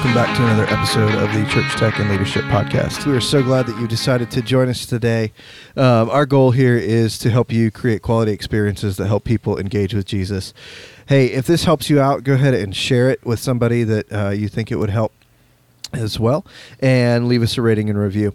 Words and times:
Welcome 0.00 0.14
back 0.14 0.34
to 0.38 0.44
another 0.44 0.64
episode 0.74 1.14
of 1.16 1.30
the 1.34 1.44
Church 1.50 1.70
Tech 1.72 1.98
and 1.98 2.08
Leadership 2.08 2.44
Podcast. 2.44 3.04
We 3.04 3.12
are 3.12 3.20
so 3.20 3.42
glad 3.42 3.66
that 3.66 3.78
you 3.78 3.86
decided 3.86 4.30
to 4.30 4.40
join 4.40 4.70
us 4.70 4.86
today. 4.86 5.30
Um, 5.76 6.08
our 6.08 6.24
goal 6.24 6.52
here 6.52 6.78
is 6.78 7.18
to 7.18 7.28
help 7.28 7.52
you 7.52 7.70
create 7.70 8.00
quality 8.00 8.32
experiences 8.32 8.96
that 8.96 9.08
help 9.08 9.24
people 9.24 9.58
engage 9.58 9.92
with 9.92 10.06
Jesus. 10.06 10.54
Hey, 11.06 11.26
if 11.26 11.46
this 11.46 11.64
helps 11.64 11.90
you 11.90 12.00
out, 12.00 12.24
go 12.24 12.32
ahead 12.32 12.54
and 12.54 12.74
share 12.74 13.10
it 13.10 13.26
with 13.26 13.40
somebody 13.40 13.84
that 13.84 14.10
uh, 14.10 14.30
you 14.30 14.48
think 14.48 14.72
it 14.72 14.76
would 14.76 14.88
help 14.88 15.12
as 15.92 16.18
well, 16.18 16.46
and 16.80 17.28
leave 17.28 17.42
us 17.42 17.58
a 17.58 17.62
rating 17.62 17.90
and 17.90 17.98
review. 17.98 18.32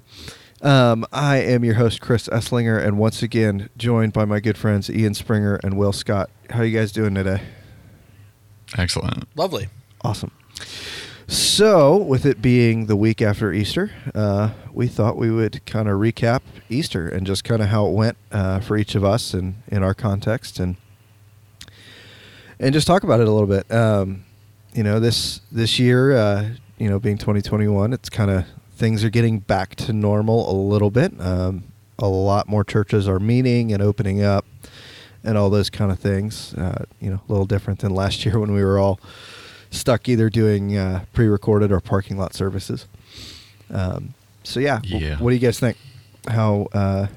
Um, 0.62 1.04
I 1.12 1.38
am 1.38 1.66
your 1.66 1.76
host, 1.76 2.00
Chris 2.00 2.28
Esslinger, 2.28 2.80
and 2.80 3.00
once 3.00 3.24
again 3.24 3.72
joined 3.76 4.14
by 4.14 4.26
my 4.26 4.40
good 4.40 4.60
friends 4.60 4.88
Ian 4.88 5.16
Springer 5.16 5.56
and 5.64 5.80
Will 5.80 5.94
Scott. 5.94 6.30
How 6.52 6.60
are 6.60 6.66
you 6.66 6.78
guys 6.78 6.92
doing 6.92 7.16
today? 7.16 7.42
Excellent. 8.78 9.28
Lovely. 9.36 9.70
Awesome. 10.04 10.30
So, 11.28 11.98
with 11.98 12.24
it 12.24 12.40
being 12.40 12.86
the 12.86 12.96
week 12.96 13.20
after 13.20 13.52
Easter, 13.52 13.90
uh, 14.14 14.52
we 14.72 14.88
thought 14.88 15.18
we 15.18 15.32
would 15.32 15.66
kind 15.66 15.90
of 15.90 16.00
recap 16.00 16.42
Easter 16.70 17.08
and 17.08 17.26
just 17.26 17.44
kind 17.44 17.64
of 17.64 17.70
how 17.70 17.88
it 17.88 17.94
went 17.94 18.18
uh, 18.32 18.60
for 18.60 18.78
each 18.78 18.94
of 18.94 19.04
us 19.04 19.34
and 19.34 19.56
in 19.68 19.82
our 19.82 19.96
context, 19.96 20.60
and 20.60 20.76
and 22.60 22.74
just 22.74 22.86
talk 22.86 23.04
about 23.04 23.22
it 23.22 23.28
a 23.28 23.32
little 23.32 23.48
bit. 23.48 23.72
Um, 23.72 24.24
you 24.74 24.84
know, 24.84 25.00
this 25.00 25.42
this 25.52 25.80
year, 25.80 26.16
uh, 26.16 26.50
you 26.78 26.90
know, 26.90 27.00
being 27.00 27.18
2021, 27.18 27.92
it's 27.92 28.10
kind 28.10 28.30
of 28.30 28.46
things 28.76 29.04
are 29.04 29.10
getting 29.10 29.40
back 29.40 29.76
to 29.78 29.94
normal 29.94 30.52
a 30.52 30.54
little 30.54 30.92
bit. 30.92 31.20
Um, 31.20 31.64
a 31.98 32.08
lot 32.08 32.48
more 32.48 32.64
churches 32.64 33.08
are 33.08 33.20
meeting 33.20 33.74
and 33.74 33.82
opening 33.82 34.22
up, 34.22 34.46
and 35.24 35.40
all 35.40 35.50
those 35.50 35.72
kind 35.72 35.92
of 35.92 35.98
things. 35.98 36.54
Uh, 36.54 36.86
you 37.02 37.10
know, 37.10 37.20
a 37.28 37.32
little 37.32 37.48
different 37.48 37.80
than 37.80 37.96
last 37.96 38.26
year 38.26 38.38
when 38.38 38.54
we 38.54 38.64
were 38.64 38.78
all 38.78 39.00
stuck 39.76 40.08
either 40.10 40.30
doing 40.30 40.78
uh, 40.78 41.06
pre-recorded 41.14 41.72
or 41.72 41.80
parking 41.80 42.18
lot 42.18 42.34
services. 42.34 42.88
Um, 43.72 44.14
so 44.44 44.60
yeah, 44.60 44.80
w- 44.82 45.06
Yeah. 45.06 45.18
what 45.18 45.30
do 45.32 45.36
you 45.36 45.42
guys 45.42 45.60
think? 45.60 45.78
How 46.28 46.68
uh, 46.74 47.08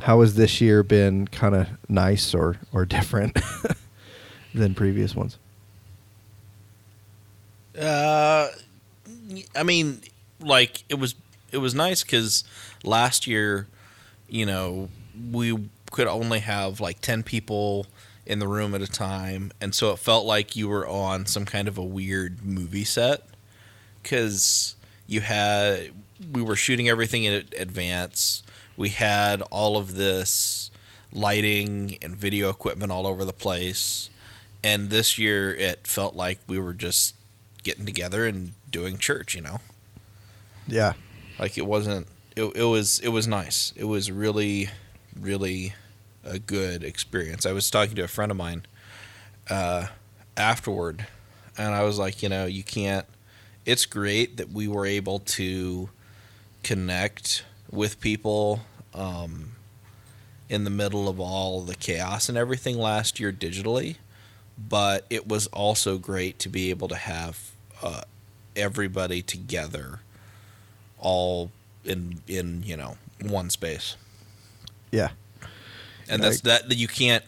how 0.00 0.20
has 0.22 0.34
this 0.34 0.60
year 0.60 0.82
been 0.82 1.26
kind 1.28 1.54
of 1.54 1.68
nice 1.88 2.34
or 2.34 2.56
or 2.72 2.84
different 2.84 3.38
than 4.54 4.74
previous 4.74 5.14
ones? 5.14 5.38
Uh, 7.78 8.48
I 9.54 9.62
mean, 9.62 10.00
like 10.40 10.84
it 10.88 10.98
was 10.98 11.14
it 11.52 11.58
was 11.58 11.74
nice 11.74 12.02
because 12.02 12.44
last 12.84 13.26
year, 13.26 13.66
you 14.28 14.44
know, 14.46 14.88
we 15.32 15.68
could 15.90 16.06
only 16.06 16.40
have 16.40 16.80
like 16.80 17.00
ten 17.00 17.22
people 17.22 17.86
in 18.26 18.38
the 18.38 18.48
room 18.48 18.74
at 18.74 18.82
a 18.82 18.86
time, 18.86 19.52
and 19.60 19.74
so 19.74 19.92
it 19.92 19.98
felt 19.98 20.24
like 20.26 20.54
you 20.56 20.68
were 20.68 20.86
on 20.86 21.26
some 21.26 21.44
kind 21.44 21.68
of 21.68 21.78
a 21.78 21.82
weird 21.84 22.44
movie 22.44 22.84
set 22.84 23.22
because 24.02 24.76
you 25.06 25.20
had 25.20 25.90
we 26.32 26.42
were 26.42 26.56
shooting 26.56 26.88
everything 26.88 27.24
in 27.24 27.44
advance. 27.58 28.42
We 28.76 28.90
had 28.90 29.42
all 29.42 29.76
of 29.76 29.94
this 29.94 30.70
lighting 31.12 31.98
and 32.02 32.16
video 32.16 32.50
equipment 32.50 32.92
all 32.92 33.06
over 33.06 33.24
the 33.24 33.32
place. 33.32 34.10
And 34.62 34.90
this 34.90 35.18
year 35.18 35.54
it 35.54 35.86
felt 35.86 36.14
like 36.14 36.38
we 36.46 36.58
were 36.58 36.74
just 36.74 37.14
getting 37.62 37.86
together 37.86 38.26
and 38.26 38.52
doing 38.70 38.98
church, 38.98 39.34
you 39.34 39.40
know. 39.40 39.60
Yeah, 40.66 40.92
Like 41.38 41.58
it 41.58 41.66
wasn't 41.66 42.06
it, 42.36 42.44
it 42.54 42.64
was 42.64 43.00
it 43.00 43.08
was 43.08 43.26
nice. 43.26 43.72
It 43.76 43.84
was 43.84 44.10
really 44.12 44.68
really 45.18 45.74
a 46.24 46.38
good 46.38 46.84
experience. 46.84 47.46
I 47.46 47.52
was 47.52 47.70
talking 47.70 47.96
to 47.96 48.02
a 48.02 48.08
friend 48.08 48.30
of 48.30 48.36
mine 48.36 48.66
uh, 49.48 49.86
afterward 50.36 51.06
and 51.56 51.74
I 51.74 51.82
was 51.82 51.98
like, 51.98 52.22
you 52.22 52.28
know, 52.28 52.46
you 52.46 52.62
can't 52.62 53.06
it's 53.66 53.86
great 53.86 54.36
that 54.38 54.50
we 54.50 54.66
were 54.66 54.86
able 54.86 55.18
to 55.20 55.90
connect 56.62 57.44
with 57.70 58.00
people 58.00 58.60
um, 58.94 59.52
in 60.48 60.64
the 60.64 60.70
middle 60.70 61.08
of 61.08 61.20
all 61.20 61.60
the 61.60 61.74
chaos 61.74 62.28
and 62.28 62.36
everything 62.36 62.78
last 62.78 63.20
year 63.20 63.32
digitally, 63.32 63.96
but 64.58 65.06
it 65.10 65.28
was 65.28 65.46
also 65.48 65.98
great 65.98 66.38
to 66.40 66.48
be 66.48 66.70
able 66.70 66.88
to 66.88 66.96
have 66.96 67.52
uh, 67.82 68.02
everybody 68.56 69.22
together, 69.22 70.00
all 70.98 71.50
in 71.84 72.22
in 72.26 72.62
you 72.64 72.76
know 72.76 72.96
one 73.22 73.50
space, 73.50 73.96
yeah, 74.90 75.10
and 76.10 76.22
that's 76.22 76.40
that 76.42 76.68
that 76.68 76.76
you 76.76 76.88
can't. 76.88 77.24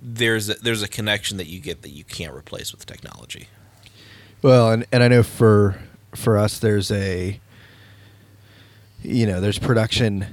There's 0.00 0.50
a, 0.50 0.54
there's 0.54 0.82
a 0.82 0.88
connection 0.88 1.38
that 1.38 1.46
you 1.46 1.60
get 1.60 1.82
that 1.82 1.90
you 1.90 2.04
can't 2.04 2.34
replace 2.34 2.72
with 2.72 2.84
technology. 2.84 3.48
Well, 4.42 4.70
and, 4.70 4.84
and 4.92 5.02
I 5.02 5.08
know 5.08 5.22
for 5.22 5.78
for 6.14 6.36
us, 6.36 6.58
there's 6.58 6.90
a 6.90 7.40
you 9.02 9.26
know 9.26 9.40
there's 9.40 9.58
production 9.58 10.26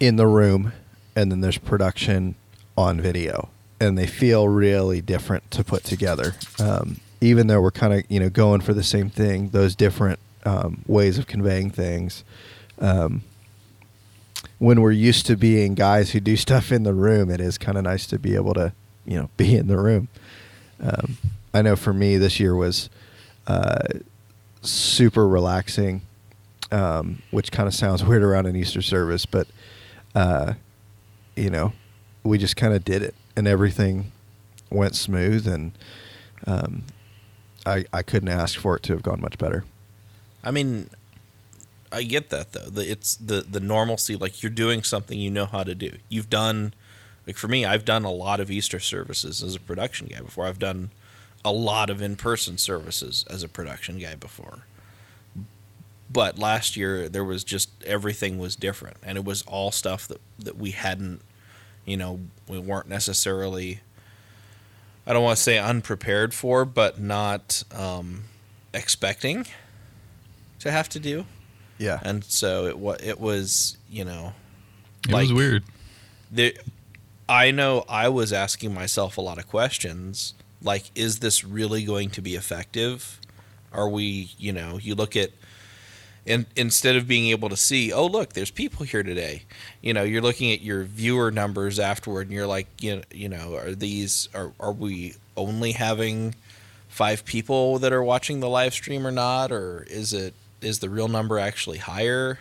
in 0.00 0.16
the 0.16 0.26
room, 0.26 0.72
and 1.14 1.30
then 1.30 1.40
there's 1.40 1.58
production 1.58 2.34
on 2.76 3.00
video, 3.00 3.50
and 3.78 3.98
they 3.98 4.06
feel 4.06 4.48
really 4.48 5.00
different 5.00 5.50
to 5.52 5.62
put 5.62 5.84
together. 5.84 6.34
Um, 6.58 7.00
even 7.20 7.46
though 7.46 7.60
we're 7.60 7.70
kind 7.70 7.92
of 7.92 8.04
you 8.08 8.20
know 8.20 8.30
going 8.30 8.60
for 8.60 8.74
the 8.74 8.82
same 8.82 9.10
thing, 9.10 9.50
those 9.50 9.74
different 9.74 10.18
um, 10.44 10.82
ways 10.86 11.18
of 11.18 11.26
conveying 11.26 11.70
things. 11.70 12.24
Um, 12.78 13.22
when 14.64 14.80
we're 14.80 14.92
used 14.92 15.26
to 15.26 15.36
being 15.36 15.74
guys 15.74 16.12
who 16.12 16.20
do 16.20 16.36
stuff 16.48 16.72
in 16.72 16.84
the 16.84 16.94
room, 16.94 17.30
it 17.30 17.40
is 17.40 17.58
kind 17.58 17.76
of 17.76 17.84
nice 17.84 18.06
to 18.06 18.18
be 18.18 18.34
able 18.34 18.54
to 18.54 18.72
you 19.04 19.18
know 19.18 19.28
be 19.36 19.54
in 19.56 19.66
the 19.66 19.78
room. 19.78 20.08
Um, 20.80 21.18
I 21.52 21.62
know 21.62 21.76
for 21.76 21.92
me, 21.92 22.16
this 22.16 22.40
year 22.40 22.54
was 22.54 22.88
uh, 23.46 23.86
super 24.62 25.28
relaxing, 25.28 26.02
um, 26.72 27.22
which 27.30 27.52
kind 27.52 27.68
of 27.68 27.74
sounds 27.74 28.02
weird 28.06 28.22
around 28.22 28.46
an 28.46 28.56
Easter 28.56 28.82
service, 28.82 29.26
but 29.26 29.46
uh, 30.14 30.54
you 31.36 31.50
know, 31.50 31.72
we 32.22 32.38
just 32.38 32.56
kind 32.56 32.72
of 32.72 32.84
did 32.84 33.02
it, 33.02 33.14
and 33.36 33.46
everything 33.46 34.12
went 34.70 34.96
smooth, 34.96 35.46
and 35.46 35.72
um, 36.46 36.84
I 37.66 37.84
I 37.92 38.02
couldn't 38.02 38.30
ask 38.30 38.58
for 38.58 38.76
it 38.76 38.82
to 38.84 38.94
have 38.94 39.02
gone 39.02 39.20
much 39.20 39.36
better. 39.36 39.64
I 40.42 40.50
mean, 40.50 40.88
I 41.92 42.02
get 42.02 42.30
that 42.30 42.52
though. 42.52 42.68
The, 42.68 42.90
it's 42.90 43.16
the 43.16 43.40
the 43.42 43.60
normalcy. 43.60 44.16
Like 44.16 44.42
you're 44.42 44.50
doing 44.50 44.82
something 44.82 45.18
you 45.18 45.30
know 45.30 45.46
how 45.46 45.62
to 45.62 45.74
do. 45.74 45.92
You've 46.08 46.30
done, 46.30 46.74
like 47.26 47.36
for 47.36 47.48
me, 47.48 47.64
I've 47.64 47.84
done 47.84 48.04
a 48.04 48.10
lot 48.10 48.40
of 48.40 48.50
Easter 48.50 48.80
services 48.80 49.42
as 49.42 49.54
a 49.54 49.60
production 49.60 50.08
guy 50.08 50.20
before. 50.20 50.46
I've 50.46 50.58
done 50.58 50.90
a 51.44 51.52
lot 51.52 51.90
of 51.90 52.00
in 52.00 52.16
person 52.16 52.58
services 52.58 53.24
as 53.28 53.42
a 53.42 53.48
production 53.48 53.98
guy 53.98 54.14
before. 54.14 54.60
But 56.10 56.38
last 56.38 56.76
year 56.76 57.08
there 57.08 57.24
was 57.24 57.44
just 57.44 57.70
everything 57.84 58.38
was 58.38 58.56
different, 58.56 58.96
and 59.02 59.16
it 59.16 59.24
was 59.24 59.42
all 59.42 59.70
stuff 59.70 60.08
that 60.08 60.20
that 60.38 60.56
we 60.56 60.72
hadn't, 60.72 61.20
you 61.84 61.96
know, 61.96 62.20
we 62.48 62.58
weren't 62.58 62.88
necessarily. 62.88 63.80
I 65.06 65.12
don't 65.12 65.22
want 65.22 65.36
to 65.36 65.42
say 65.42 65.58
unprepared 65.58 66.32
for, 66.32 66.64
but 66.64 66.98
not 66.98 67.62
um, 67.74 68.24
expecting 68.72 69.46
to 70.60 70.70
have 70.70 70.88
to 70.88 70.98
do 70.98 71.26
Yeah, 71.78 71.98
and 72.02 72.24
so 72.24 72.66
it 72.66 72.78
was 72.78 73.00
it 73.02 73.18
was 73.20 73.76
you 73.90 74.04
know 74.04 74.32
It 75.08 75.14
was 75.14 75.32
weird. 75.32 75.64
there 76.30 76.52
i 77.28 77.50
know 77.50 77.84
i 77.88 78.08
was 78.08 78.32
asking 78.32 78.72
myself 78.74 79.16
a 79.16 79.20
lot 79.20 79.38
of 79.38 79.46
questions 79.48 80.34
like 80.62 80.90
is 80.94 81.18
this 81.20 81.44
really 81.44 81.84
going 81.84 82.10
to 82.10 82.22
be 82.22 82.34
effective? 82.34 83.20
Are 83.72 83.88
we 83.88 84.30
you 84.38 84.52
know 84.52 84.78
you 84.78 84.94
look 84.94 85.14
at 85.16 85.30
and 86.26 86.46
instead 86.56 86.96
of 86.96 87.06
being 87.06 87.28
able 87.28 87.50
to 87.50 87.56
see 87.56 87.92
oh 87.92 88.06
look 88.06 88.32
there's 88.32 88.50
people 88.50 88.86
here 88.86 89.02
today. 89.02 89.42
You 89.82 89.92
know 89.92 90.02
you're 90.04 90.22
looking 90.22 90.52
at 90.52 90.62
your 90.62 90.84
viewer 90.84 91.30
numbers 91.30 91.78
afterward 91.78 92.28
and 92.28 92.32
you're 92.32 92.46
like 92.46 92.66
you 92.80 92.96
know, 92.96 93.02
you 93.12 93.28
know 93.28 93.56
are 93.56 93.74
these 93.74 94.28
are, 94.34 94.52
are 94.58 94.72
we 94.72 95.14
only 95.36 95.72
having 95.72 96.34
five 96.88 97.24
people 97.24 97.78
that 97.80 97.92
are 97.92 98.02
watching 98.02 98.40
the 98.40 98.48
live 98.48 98.72
stream 98.72 99.06
or 99.06 99.10
not? 99.12 99.52
Or 99.52 99.84
is 99.90 100.12
it 100.14 100.32
is 100.64 100.80
the 100.80 100.90
real 100.90 101.08
number 101.08 101.38
actually 101.38 101.78
higher 101.78 102.38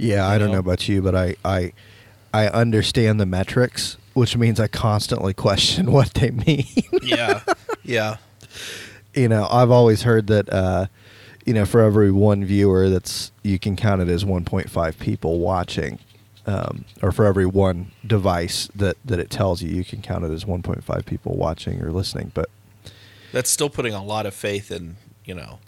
yeah. 0.00 0.26
I 0.26 0.34
you 0.34 0.38
don't 0.38 0.48
know? 0.48 0.54
know 0.54 0.60
about 0.60 0.88
you, 0.88 1.02
but 1.02 1.14
I 1.14 1.36
I 1.44 1.72
I 2.32 2.48
understand 2.48 3.20
the 3.20 3.26
metrics, 3.26 3.96
which 4.14 4.36
means 4.36 4.58
I 4.58 4.66
constantly 4.66 5.34
question 5.46 5.92
what 5.92 6.14
they 6.14 6.30
mean. 6.30 6.66
yeah 7.02 7.42
yeah 7.82 8.16
you 9.14 9.28
know, 9.28 9.46
I've 9.50 9.70
always 9.70 10.02
heard 10.02 10.26
that, 10.28 10.52
uh, 10.52 10.86
you 11.44 11.54
know, 11.54 11.66
for 11.66 11.80
every 11.80 12.10
one 12.10 12.44
viewer, 12.44 12.88
that's 12.88 13.32
you 13.42 13.58
can 13.58 13.76
count 13.76 14.00
it 14.02 14.08
as 14.08 14.24
1.5 14.24 14.98
people 14.98 15.38
watching, 15.38 15.98
um, 16.46 16.84
or 17.02 17.12
for 17.12 17.26
every 17.26 17.46
one 17.46 17.92
device 18.06 18.68
that 18.74 18.96
that 19.04 19.18
it 19.18 19.30
tells 19.30 19.62
you, 19.62 19.74
you 19.74 19.84
can 19.84 20.00
count 20.00 20.24
it 20.24 20.30
as 20.30 20.44
1.5 20.44 21.06
people 21.06 21.36
watching 21.36 21.82
or 21.82 21.90
listening. 21.90 22.30
But 22.34 22.50
that's 23.32 23.50
still 23.50 23.70
putting 23.70 23.94
a 23.94 24.02
lot 24.02 24.26
of 24.26 24.34
faith 24.34 24.70
in 24.70 24.96
you 25.24 25.34
know 25.34 25.58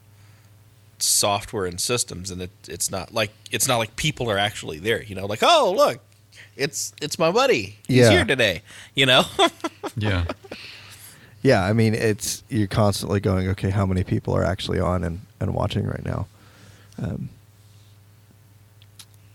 software 1.02 1.66
and 1.66 1.81
systems 1.81 2.31
and 2.31 2.43
it, 2.43 2.50
it's 2.69 2.90
not 2.90 3.12
like 3.12 3.31
it's 3.50 3.66
not 3.66 3.78
like 3.78 3.96
people 3.96 4.31
are 4.31 4.38
actually 4.38 4.78
there 4.78 5.02
you 5.02 5.14
know 5.14 5.26
like 5.26 5.40
oh 5.43 5.75
look 5.76 5.99
it's 6.56 6.93
it's 7.02 7.19
my 7.19 7.31
buddy 7.31 7.76
he's 7.88 7.99
Yeah. 7.99 8.10
here 8.10 8.25
today 8.25 8.62
you 8.94 9.06
know 9.06 9.25
Yeah. 9.96 10.25
yeah, 11.43 11.64
I 11.64 11.72
mean, 11.72 11.93
it's 11.94 12.44
you're 12.49 12.66
constantly 12.69 13.20
going, 13.20 13.49
okay, 13.49 13.69
how 13.70 13.84
many 13.84 14.04
people 14.04 14.34
are 14.34 14.44
actually 14.44 14.78
on 14.81 15.02
and, 15.04 15.20
and 15.40 15.52
watching 15.54 15.84
right 15.84 16.04
now? 16.04 16.26
Um, 17.02 17.28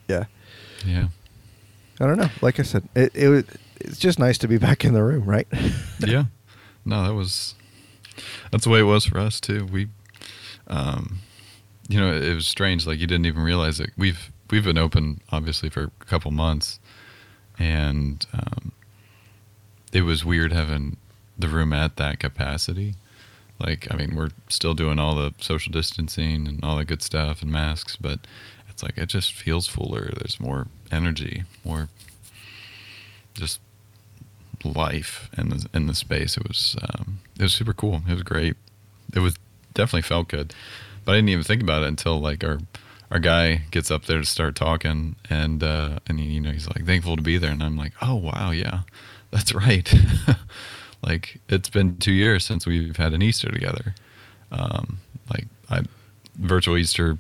yeah, 0.07 0.23
Yeah. 0.85 1.09
I 1.99 2.05
don't 2.05 2.17
know. 2.17 2.29
Like 2.41 2.59
I 2.59 2.63
said, 2.63 2.87
it 2.95 3.11
it 3.15 3.27
was, 3.29 3.43
it's 3.81 3.99
just 3.99 4.19
nice 4.19 4.37
to 4.39 4.47
be 4.47 4.57
back 4.57 4.85
in 4.85 4.93
the 4.93 5.03
room, 5.03 5.25
right? 5.25 5.47
yeah. 5.99 6.25
No, 6.85 7.03
that 7.03 7.13
was 7.13 7.55
that's 8.51 8.63
the 8.63 8.69
way 8.69 8.79
it 8.79 8.83
was 8.83 9.05
for 9.05 9.19
us 9.19 9.39
too. 9.41 9.65
We 9.65 9.87
um 10.67 11.19
you 11.87 11.99
know, 11.99 12.11
it 12.13 12.33
was 12.33 12.47
strange 12.47 12.85
like 12.85 12.99
you 12.99 13.07
didn't 13.07 13.25
even 13.25 13.43
realize 13.43 13.79
it. 13.79 13.91
We've 13.97 14.31
we've 14.49 14.63
been 14.63 14.77
open 14.77 15.21
obviously 15.31 15.69
for 15.69 15.91
a 16.01 16.05
couple 16.05 16.31
months 16.31 16.79
and 17.59 18.25
um 18.33 18.71
it 19.93 20.01
was 20.01 20.23
weird 20.23 20.51
having 20.51 20.97
the 21.37 21.47
room 21.47 21.73
at 21.73 21.95
that 21.97 22.19
capacity. 22.19 22.95
Like 23.59 23.87
I 23.91 23.95
mean, 23.95 24.15
we're 24.15 24.29
still 24.49 24.73
doing 24.73 24.99
all 24.99 25.15
the 25.15 25.33
social 25.39 25.71
distancing 25.71 26.47
and 26.47 26.63
all 26.63 26.77
the 26.77 26.85
good 26.85 27.01
stuff 27.01 27.41
and 27.41 27.51
masks, 27.51 27.95
but 27.95 28.19
it's 28.69 28.83
like 28.83 28.97
it 28.97 29.07
just 29.07 29.33
feels 29.33 29.67
fuller. 29.67 30.11
There's 30.17 30.39
more 30.39 30.67
energy, 30.91 31.43
more 31.63 31.89
just 33.33 33.59
life 34.63 35.29
in 35.37 35.49
the 35.49 35.67
in 35.73 35.87
the 35.87 35.95
space. 35.95 36.37
It 36.37 36.47
was 36.47 36.75
um, 36.81 37.19
it 37.39 37.43
was 37.43 37.53
super 37.53 37.73
cool. 37.73 38.01
It 38.07 38.13
was 38.13 38.23
great. 38.23 38.55
It 39.15 39.19
was 39.19 39.35
definitely 39.73 40.03
felt 40.03 40.27
good, 40.27 40.53
but 41.07 41.13
I 41.13 41.15
didn't 41.19 41.29
even 41.29 41.43
think 41.45 41.63
about 41.63 41.83
it 41.83 41.87
until 41.87 42.19
like 42.19 42.43
our 42.43 42.59
our 43.09 43.19
guy 43.19 43.61
gets 43.71 43.89
up 43.89 44.03
there 44.07 44.19
to 44.19 44.25
start 44.25 44.55
talking, 44.55 45.15
and 45.29 45.63
uh, 45.63 45.99
and 46.05 46.19
you 46.19 46.41
know 46.41 46.51
he's 46.51 46.67
like 46.67 46.85
thankful 46.85 47.15
to 47.15 47.21
be 47.21 47.37
there, 47.37 47.49
and 47.49 47.63
I'm 47.63 47.77
like, 47.77 47.93
oh 48.01 48.15
wow, 48.15 48.51
yeah, 48.51 48.81
that's 49.31 49.53
right. 49.53 49.89
like 51.01 51.39
it's 51.47 51.69
been 51.69 51.95
two 51.95 52.11
years 52.11 52.43
since 52.43 52.67
we've 52.67 52.97
had 52.97 53.13
an 53.13 53.21
Easter 53.21 53.49
together. 53.49 53.95
Um, 54.51 54.99
like 55.29 55.45
I, 55.69 55.83
virtual 56.35 56.75
Easter 56.75 57.17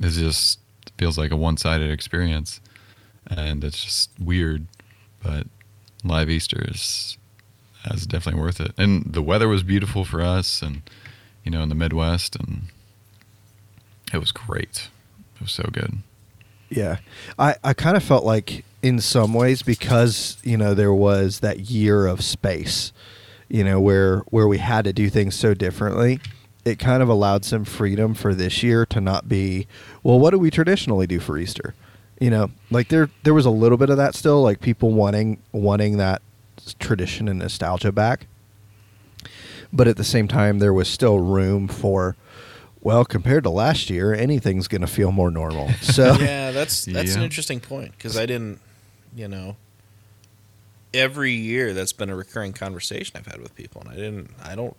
is 0.00 0.16
just 0.16 0.60
feels 0.96 1.18
like 1.18 1.32
a 1.32 1.36
one-sided 1.36 1.90
experience, 1.90 2.60
and 3.26 3.64
it's 3.64 3.82
just 3.82 4.10
weird. 4.20 4.68
But 5.20 5.48
live 6.04 6.30
Easter 6.30 6.64
is 6.68 7.18
is 7.90 8.06
definitely 8.06 8.40
worth 8.40 8.60
it. 8.60 8.70
And 8.78 9.02
the 9.04 9.22
weather 9.22 9.48
was 9.48 9.64
beautiful 9.64 10.04
for 10.04 10.22
us, 10.22 10.62
and 10.62 10.82
you 11.42 11.50
know, 11.50 11.64
in 11.64 11.70
the 11.70 11.74
Midwest, 11.74 12.36
and 12.36 12.68
it 14.12 14.18
was 14.18 14.32
great. 14.32 14.88
It 15.36 15.42
was 15.42 15.52
so 15.52 15.68
good. 15.72 15.98
Yeah. 16.68 16.98
I, 17.38 17.56
I 17.64 17.74
kind 17.74 17.96
of 17.96 18.02
felt 18.02 18.24
like 18.24 18.64
in 18.82 19.00
some 19.00 19.34
ways 19.34 19.62
because, 19.62 20.38
you 20.42 20.56
know, 20.56 20.74
there 20.74 20.94
was 20.94 21.40
that 21.40 21.60
year 21.70 22.06
of 22.06 22.22
space, 22.22 22.92
you 23.48 23.64
know, 23.64 23.80
where 23.80 24.18
where 24.30 24.48
we 24.48 24.58
had 24.58 24.84
to 24.84 24.92
do 24.92 25.10
things 25.10 25.34
so 25.34 25.54
differently, 25.54 26.20
it 26.64 26.78
kind 26.78 27.02
of 27.02 27.08
allowed 27.08 27.44
some 27.44 27.64
freedom 27.64 28.14
for 28.14 28.34
this 28.34 28.62
year 28.62 28.86
to 28.86 29.00
not 29.00 29.28
be, 29.28 29.66
well, 30.02 30.18
what 30.18 30.30
do 30.30 30.38
we 30.38 30.50
traditionally 30.50 31.06
do 31.06 31.18
for 31.18 31.36
Easter? 31.36 31.74
You 32.20 32.30
know, 32.30 32.50
like 32.70 32.88
there 32.88 33.10
there 33.22 33.34
was 33.34 33.46
a 33.46 33.50
little 33.50 33.78
bit 33.78 33.90
of 33.90 33.96
that 33.96 34.14
still, 34.14 34.42
like 34.42 34.60
people 34.60 34.92
wanting 34.92 35.38
wanting 35.52 35.96
that 35.96 36.22
tradition 36.78 37.28
and 37.28 37.38
nostalgia 37.38 37.92
back. 37.92 38.26
But 39.72 39.88
at 39.88 39.96
the 39.96 40.04
same 40.04 40.28
time 40.28 40.58
there 40.58 40.74
was 40.74 40.88
still 40.88 41.18
room 41.18 41.68
for 41.68 42.16
well, 42.82 43.04
compared 43.04 43.44
to 43.44 43.50
last 43.50 43.90
year, 43.90 44.14
anything's 44.14 44.68
going 44.68 44.80
to 44.80 44.86
feel 44.86 45.12
more 45.12 45.30
normal. 45.30 45.70
So 45.82 46.14
yeah, 46.14 46.50
that's 46.50 46.84
that's 46.84 47.14
an 47.14 47.22
interesting 47.22 47.60
point 47.60 47.92
because 47.92 48.16
I 48.16 48.26
didn't, 48.26 48.60
you 49.14 49.28
know, 49.28 49.56
every 50.94 51.32
year 51.32 51.72
that's 51.74 51.92
been 51.92 52.10
a 52.10 52.16
recurring 52.16 52.52
conversation 52.52 53.16
I've 53.16 53.26
had 53.26 53.40
with 53.40 53.54
people, 53.54 53.80
and 53.82 53.90
I 53.90 53.94
didn't, 53.96 54.30
I 54.42 54.54
don't 54.54 54.76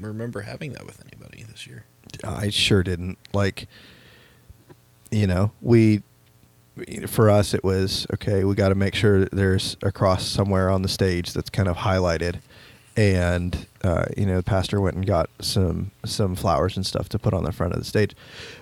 remember 0.00 0.42
having 0.42 0.72
that 0.72 0.86
with 0.86 1.02
anybody 1.06 1.44
this 1.44 1.66
year. 1.66 1.84
I 2.22 2.50
sure 2.50 2.82
didn't. 2.82 3.18
Like, 3.32 3.68
you 5.10 5.26
know, 5.26 5.52
we, 5.60 6.02
for 7.06 7.30
us, 7.30 7.54
it 7.54 7.62
was 7.64 8.06
okay, 8.14 8.44
we 8.44 8.54
got 8.54 8.70
to 8.70 8.74
make 8.74 8.94
sure 8.94 9.26
there's 9.26 9.76
a 9.82 9.92
cross 9.92 10.24
somewhere 10.26 10.70
on 10.70 10.82
the 10.82 10.88
stage 10.88 11.32
that's 11.32 11.50
kind 11.50 11.68
of 11.68 11.78
highlighted. 11.78 12.40
And, 12.96 13.66
uh, 13.82 14.04
you 14.16 14.24
know, 14.24 14.36
the 14.36 14.42
pastor 14.44 14.80
went 14.80 14.94
and 14.94 15.04
got 15.04 15.28
some, 15.40 15.90
some 16.04 16.36
flowers 16.36 16.76
and 16.76 16.86
stuff 16.86 17.08
to 17.08 17.18
put 17.18 17.34
on 17.34 17.42
the 17.42 17.50
front 17.50 17.72
of 17.72 17.80
the 17.80 17.84
stage. 17.84 18.14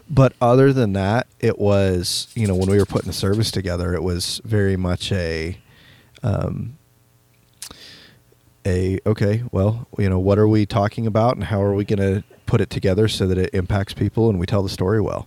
But 0.09 0.33
other 0.41 0.73
than 0.73 0.95
that, 0.95 1.27
it 1.39 1.59
was, 1.59 2.29
you 2.35 2.47
know, 2.47 2.55
when 2.55 2.71
we 2.71 2.79
were 2.79 2.87
putting 2.87 3.09
the 3.09 3.13
service 3.13 3.51
together, 3.51 3.93
it 3.93 4.03
was 4.03 4.41
very 4.45 4.77
much 4.77 5.13
a, 5.13 5.59
um, 6.23 6.79
a 8.65 8.99
okay 9.05 9.43
well 9.51 9.89
you 9.99 10.09
know 10.09 10.19
what 10.19 10.39
are 10.39 10.47
we 10.47 10.65
talking 10.65 11.07
about 11.07 11.35
and 11.35 11.45
how 11.45 11.61
are 11.61 11.75
we 11.75 11.85
going 11.85 11.99
to 11.99 12.23
put 12.47 12.61
it 12.61 12.71
together 12.71 13.09
so 13.09 13.27
that 13.27 13.39
it 13.39 13.51
impacts 13.53 13.93
people 13.93 14.31
and 14.31 14.39
we 14.39 14.47
tell 14.47 14.63
the 14.63 14.69
story 14.69 15.01
well 15.01 15.27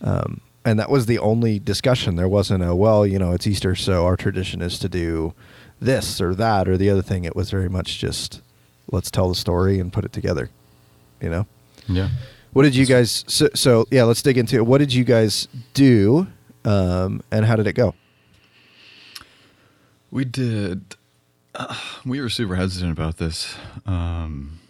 um, 0.00 0.40
and 0.64 0.78
that 0.78 0.88
was 0.90 1.06
the 1.06 1.18
only 1.18 1.58
discussion 1.58 2.16
there 2.16 2.28
wasn't 2.28 2.62
a 2.62 2.74
well 2.74 3.06
you 3.06 3.18
know 3.18 3.32
it's 3.32 3.46
easter 3.46 3.74
so 3.74 4.06
our 4.06 4.16
tradition 4.16 4.62
is 4.62 4.78
to 4.78 4.88
do 4.88 5.34
this 5.84 6.20
or 6.20 6.34
that 6.34 6.68
or 6.68 6.76
the 6.76 6.88
other 6.90 7.02
thing 7.02 7.24
it 7.24 7.34
was 7.36 7.50
very 7.50 7.68
much 7.68 7.98
just 7.98 8.40
let's 8.90 9.10
tell 9.10 9.28
the 9.28 9.34
story 9.34 9.78
and 9.80 9.92
put 9.92 10.04
it 10.04 10.12
together 10.12 10.48
you 11.20 11.28
know 11.30 11.46
Yeah. 11.88 12.08
what 12.52 12.62
did 12.62 12.74
you 12.74 12.86
guys 12.86 13.24
so, 13.26 13.48
so 13.54 13.86
yeah 13.90 14.04
let's 14.04 14.22
dig 14.22 14.38
into 14.38 14.56
it 14.56 14.66
what 14.66 14.78
did 14.78 14.92
you 14.94 15.04
guys 15.04 15.48
do 15.74 16.26
um, 16.64 17.22
and 17.30 17.44
how 17.44 17.56
did 17.56 17.66
it 17.66 17.72
go 17.74 17.94
We 20.10 20.24
did. 20.24 20.94
Uh, 21.54 21.74
we 22.04 22.20
were 22.20 22.28
super 22.28 22.54
hesitant 22.56 22.92
about 22.92 23.16
this. 23.16 23.54
Um, 23.86 24.60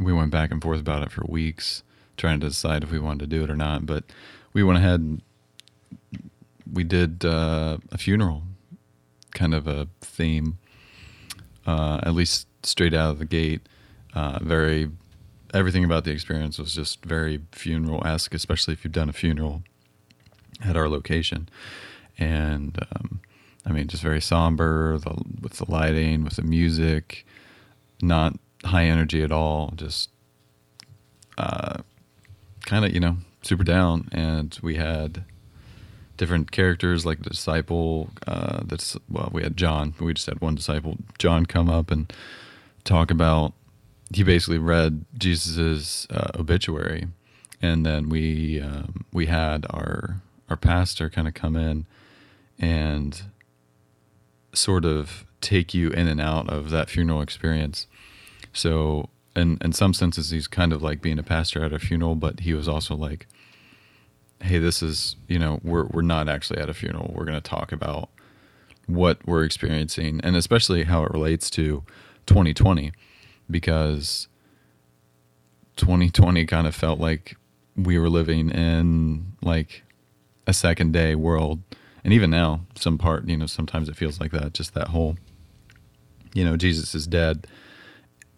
we 0.00 0.12
went 0.12 0.30
back 0.30 0.50
and 0.50 0.62
forth 0.62 0.80
about 0.80 1.02
it 1.02 1.12
for 1.12 1.24
weeks, 1.28 1.82
trying 2.16 2.40
to 2.40 2.48
decide 2.48 2.82
if 2.82 2.90
we 2.90 2.98
wanted 2.98 3.20
to 3.20 3.36
do 3.36 3.44
it 3.44 3.50
or 3.50 3.56
not. 3.56 3.84
But 3.86 4.04
we 4.54 4.62
went 4.62 4.78
ahead. 4.78 5.00
and 5.00 5.22
We 6.70 6.82
did 6.84 7.24
uh, 7.24 7.78
a 7.92 7.98
funeral, 7.98 8.42
kind 9.36 9.54
of 9.54 9.68
a 9.68 9.86
theme, 10.00 10.58
uh, 11.66 12.00
at 12.02 12.14
least 12.14 12.48
straight 12.64 12.94
out 12.94 13.10
of 13.10 13.18
the 13.18 13.24
gate. 13.26 13.60
Uh, 14.14 14.38
very, 14.42 14.90
everything 15.52 15.84
about 15.84 16.04
the 16.04 16.10
experience 16.10 16.58
was 16.58 16.74
just 16.74 17.04
very 17.04 17.42
funeral 17.52 18.04
esque, 18.04 18.34
especially 18.34 18.72
if 18.72 18.82
you've 18.82 18.92
done 18.92 19.10
a 19.10 19.12
funeral 19.12 19.62
at 20.64 20.76
our 20.76 20.88
location. 20.88 21.48
And 22.18 22.78
um, 22.90 23.20
I 23.66 23.72
mean, 23.72 23.88
just 23.88 24.02
very 24.02 24.22
somber 24.22 24.98
the, 24.98 25.22
with 25.42 25.54
the 25.54 25.70
lighting, 25.70 26.24
with 26.24 26.36
the 26.36 26.42
music, 26.42 27.26
not 28.00 28.38
high 28.64 28.86
energy 28.86 29.22
at 29.22 29.30
all. 29.30 29.72
Just 29.76 30.08
uh, 31.36 31.82
kind 32.64 32.86
of, 32.86 32.94
you 32.94 33.00
know, 33.00 33.18
super 33.42 33.64
down. 33.64 34.08
And 34.12 34.58
we 34.62 34.76
had 34.76 35.24
different 36.16 36.50
characters 36.50 37.04
like 37.04 37.22
the 37.22 37.30
disciple. 37.30 38.10
Uh, 38.26 38.60
that's 38.64 38.96
well, 39.08 39.30
we 39.32 39.42
had 39.42 39.56
John. 39.56 39.94
We 40.00 40.14
just 40.14 40.26
had 40.26 40.40
one 40.40 40.54
disciple, 40.54 40.96
John, 41.18 41.46
come 41.46 41.68
up 41.68 41.90
and 41.90 42.12
talk 42.84 43.10
about. 43.10 43.52
He 44.14 44.22
basically 44.22 44.58
read 44.58 45.04
Jesus's 45.18 46.06
uh, 46.10 46.30
obituary, 46.38 47.08
and 47.60 47.84
then 47.84 48.08
we 48.08 48.60
um, 48.60 49.04
we 49.12 49.26
had 49.26 49.66
our 49.70 50.20
our 50.48 50.56
pastor 50.56 51.10
kind 51.10 51.26
of 51.26 51.34
come 51.34 51.56
in 51.56 51.86
and 52.58 53.22
sort 54.52 54.84
of 54.84 55.24
take 55.40 55.74
you 55.74 55.90
in 55.90 56.08
and 56.08 56.20
out 56.20 56.48
of 56.48 56.70
that 56.70 56.88
funeral 56.88 57.20
experience. 57.20 57.86
So, 58.52 59.10
in 59.34 59.58
in 59.60 59.72
some 59.72 59.92
senses, 59.92 60.30
he's 60.30 60.46
kind 60.46 60.72
of 60.72 60.82
like 60.82 61.02
being 61.02 61.18
a 61.18 61.22
pastor 61.22 61.64
at 61.64 61.72
a 61.72 61.78
funeral, 61.78 62.14
but 62.14 62.40
he 62.40 62.54
was 62.54 62.68
also 62.68 62.94
like, 62.94 63.26
"Hey, 64.40 64.58
this 64.58 64.82
is 64.82 65.16
you 65.28 65.38
know 65.38 65.60
we're 65.62 65.86
we're 65.86 66.02
not 66.02 66.28
actually 66.28 66.60
at 66.60 66.68
a 66.68 66.74
funeral. 66.74 67.12
We're 67.14 67.24
going 67.24 67.40
to 67.40 67.48
talk 67.48 67.72
about 67.72 68.10
what 68.86 69.18
we're 69.26 69.44
experiencing, 69.44 70.20
and 70.22 70.36
especially 70.36 70.84
how 70.84 71.04
it 71.04 71.10
relates 71.10 71.50
to 71.50 71.82
2020, 72.26 72.92
because 73.50 74.28
2020 75.76 76.46
kind 76.46 76.66
of 76.66 76.74
felt 76.74 76.98
like 76.98 77.36
we 77.76 77.98
were 77.98 78.08
living 78.08 78.50
in 78.50 79.32
like 79.42 79.82
a 80.46 80.52
second 80.52 80.92
day 80.92 81.14
world 81.14 81.60
and 82.04 82.12
even 82.12 82.30
now 82.30 82.60
some 82.74 82.96
part 82.96 83.28
you 83.28 83.36
know 83.36 83.46
sometimes 83.46 83.88
it 83.88 83.96
feels 83.96 84.20
like 84.20 84.30
that 84.30 84.54
just 84.54 84.74
that 84.74 84.88
whole 84.88 85.16
you 86.34 86.44
know 86.44 86.56
jesus 86.56 86.94
is 86.94 87.06
dead 87.06 87.46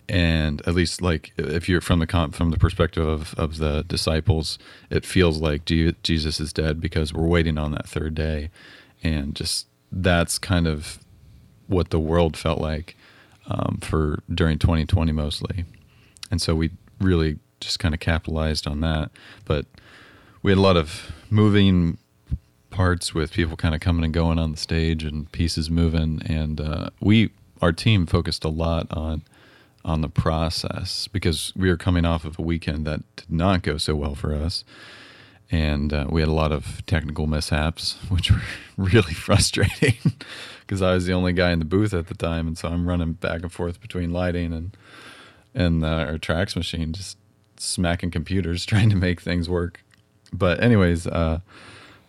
and 0.08 0.60
at 0.66 0.74
least 0.74 1.02
like 1.02 1.32
if 1.36 1.68
you're 1.68 1.80
from 1.80 1.98
the 1.98 2.30
from 2.32 2.50
the 2.50 2.58
perspective 2.58 3.06
of, 3.06 3.34
of 3.34 3.58
the 3.58 3.84
disciples 3.88 4.58
it 4.90 5.04
feels 5.04 5.40
like 5.40 5.64
jesus 5.64 6.40
is 6.40 6.52
dead 6.52 6.80
because 6.80 7.12
we're 7.12 7.26
waiting 7.26 7.58
on 7.58 7.72
that 7.72 7.86
third 7.86 8.14
day. 8.14 8.50
And 9.02 9.34
just 9.34 9.66
that's 9.92 10.38
kind 10.38 10.66
of 10.66 10.98
what 11.66 11.90
the 11.90 12.00
world 12.00 12.36
felt 12.36 12.60
like 12.60 12.96
um, 13.46 13.78
for 13.82 14.22
during 14.32 14.58
2020 14.58 15.12
mostly. 15.12 15.64
And 16.30 16.40
so 16.42 16.54
we 16.54 16.70
really 17.00 17.38
just 17.60 17.78
kind 17.78 17.94
of 17.94 18.00
capitalized 18.00 18.66
on 18.66 18.80
that. 18.80 19.10
But 19.44 19.66
we 20.42 20.50
had 20.50 20.58
a 20.58 20.62
lot 20.62 20.76
of 20.76 21.12
moving 21.30 21.98
parts 22.70 23.14
with 23.14 23.32
people 23.32 23.56
kind 23.56 23.74
of 23.74 23.80
coming 23.80 24.04
and 24.04 24.14
going 24.14 24.38
on 24.38 24.52
the 24.52 24.58
stage 24.58 25.04
and 25.04 25.30
pieces 25.32 25.70
moving. 25.70 26.22
And 26.26 26.60
uh, 26.60 26.90
we 27.00 27.30
our 27.60 27.72
team 27.72 28.06
focused 28.06 28.44
a 28.44 28.48
lot 28.48 28.86
on 28.90 29.22
on 29.88 30.02
the 30.02 30.08
process 30.08 31.08
because 31.08 31.52
we 31.56 31.68
were 31.68 31.76
coming 31.76 32.04
off 32.04 32.24
of 32.24 32.38
a 32.38 32.42
weekend 32.42 32.86
that 32.86 33.00
did 33.16 33.30
not 33.30 33.62
go 33.62 33.78
so 33.78 33.94
well 33.94 34.14
for 34.14 34.34
us. 34.34 34.62
And 35.50 35.94
uh, 35.94 36.06
we 36.10 36.20
had 36.20 36.28
a 36.28 36.34
lot 36.34 36.52
of 36.52 36.84
technical 36.84 37.26
mishaps, 37.26 37.94
which 38.08 38.30
were 38.30 38.42
really 38.76 39.14
frustrating 39.14 39.96
because 40.60 40.82
I 40.82 40.92
was 40.92 41.06
the 41.06 41.14
only 41.14 41.32
guy 41.32 41.52
in 41.52 41.58
the 41.58 41.64
booth 41.64 41.94
at 41.94 42.08
the 42.08 42.14
time. 42.14 42.46
And 42.46 42.58
so 42.58 42.68
I'm 42.68 42.86
running 42.86 43.14
back 43.14 43.42
and 43.42 43.50
forth 43.50 43.80
between 43.80 44.12
lighting 44.12 44.52
and, 44.52 44.76
and 45.54 45.82
uh, 45.82 46.04
our 46.10 46.18
tracks 46.18 46.54
machine, 46.54 46.92
just 46.92 47.16
smacking 47.56 48.10
computers 48.10 48.66
trying 48.66 48.90
to 48.90 48.96
make 48.96 49.22
things 49.22 49.48
work. 49.48 49.82
But, 50.32 50.62
anyways, 50.62 51.06
uh, 51.06 51.40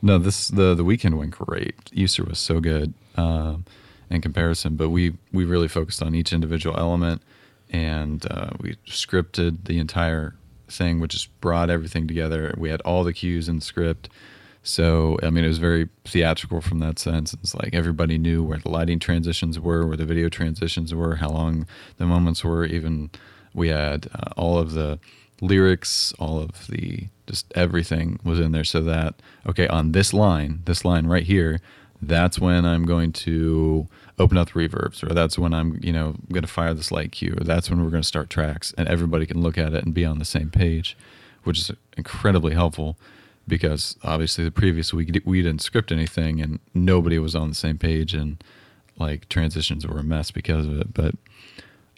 no, 0.01 0.17
this 0.17 0.49
the 0.49 0.75
the 0.75 0.83
weekend 0.83 1.17
went 1.17 1.31
great. 1.31 1.75
Easter 1.93 2.23
was 2.25 2.39
so 2.39 2.59
good. 2.59 2.93
Um, 3.15 3.65
in 4.09 4.21
comparison, 4.21 4.75
but 4.75 4.89
we 4.89 5.13
we 5.31 5.45
really 5.45 5.67
focused 5.67 6.01
on 6.01 6.15
each 6.15 6.33
individual 6.33 6.75
element, 6.77 7.21
and 7.69 8.25
uh, 8.31 8.51
we 8.59 8.75
scripted 8.87 9.65
the 9.65 9.79
entire 9.79 10.35
thing, 10.67 10.99
which 10.99 11.13
just 11.13 11.39
brought 11.41 11.69
everything 11.69 12.07
together. 12.07 12.53
We 12.57 12.69
had 12.69 12.81
all 12.81 13.03
the 13.03 13.13
cues 13.13 13.49
in 13.49 13.61
script. 13.61 14.09
So, 14.61 15.17
I 15.23 15.29
mean, 15.29 15.45
it 15.45 15.47
was 15.47 15.57
very 15.57 15.89
theatrical 16.05 16.61
from 16.61 16.79
that 16.79 16.99
sense. 16.99 17.33
It's 17.33 17.55
like 17.55 17.73
everybody 17.73 18.17
knew 18.17 18.43
where 18.43 18.59
the 18.59 18.69
lighting 18.69 18.99
transitions 18.99 19.59
were, 19.59 19.87
where 19.87 19.97
the 19.97 20.05
video 20.05 20.29
transitions 20.29 20.93
were, 20.93 21.15
how 21.15 21.29
long 21.29 21.65
the 21.97 22.05
moments 22.05 22.43
were. 22.43 22.65
Even 22.65 23.09
we 23.53 23.69
had 23.69 24.09
uh, 24.13 24.31
all 24.35 24.57
of 24.59 24.73
the 24.73 24.99
lyrics, 25.41 26.13
all 26.19 26.39
of 26.39 26.67
the 26.67 27.07
just 27.25 27.51
everything 27.55 28.19
was 28.23 28.39
in 28.39 28.51
there 28.51 28.63
so 28.63 28.81
that, 28.81 29.15
okay, 29.47 29.67
on 29.67 29.91
this 29.91 30.13
line, 30.13 30.61
this 30.65 30.83
line 30.83 31.07
right 31.07 31.23
here, 31.23 31.59
that's 32.01 32.39
when 32.39 32.65
I'm 32.65 32.85
going 32.85 33.11
to 33.13 33.87
open 34.17 34.37
up 34.37 34.51
the 34.51 34.53
reverbs, 34.53 35.03
or 35.03 35.13
that's 35.13 35.37
when 35.37 35.53
I'm, 35.53 35.79
you 35.81 35.93
know, 35.93 36.15
going 36.31 36.43
to 36.43 36.47
fire 36.47 36.73
this 36.73 36.91
light 36.91 37.11
cue, 37.11 37.35
or 37.39 37.43
that's 37.43 37.69
when 37.69 37.83
we're 37.83 37.89
going 37.89 38.03
to 38.03 38.07
start 38.07 38.29
tracks, 38.29 38.73
and 38.77 38.87
everybody 38.87 39.25
can 39.25 39.41
look 39.41 39.57
at 39.57 39.73
it 39.73 39.83
and 39.83 39.93
be 39.93 40.05
on 40.05 40.19
the 40.19 40.25
same 40.25 40.49
page, 40.49 40.97
which 41.43 41.59
is 41.59 41.71
incredibly 41.97 42.53
helpful 42.53 42.97
because 43.49 43.97
obviously 44.03 44.43
the 44.43 44.51
previous 44.51 44.93
week 44.93 45.09
we 45.25 45.41
didn't 45.41 45.61
script 45.61 45.91
anything 45.91 46.39
and 46.39 46.59
nobody 46.73 47.17
was 47.17 47.35
on 47.35 47.49
the 47.49 47.55
same 47.55 47.77
page 47.77 48.13
and 48.13 48.41
like 48.97 49.27
transitions 49.27 49.85
were 49.85 49.97
a 49.97 50.03
mess 50.03 50.31
because 50.31 50.67
of 50.67 50.79
it. 50.79 50.93
But 50.93 51.15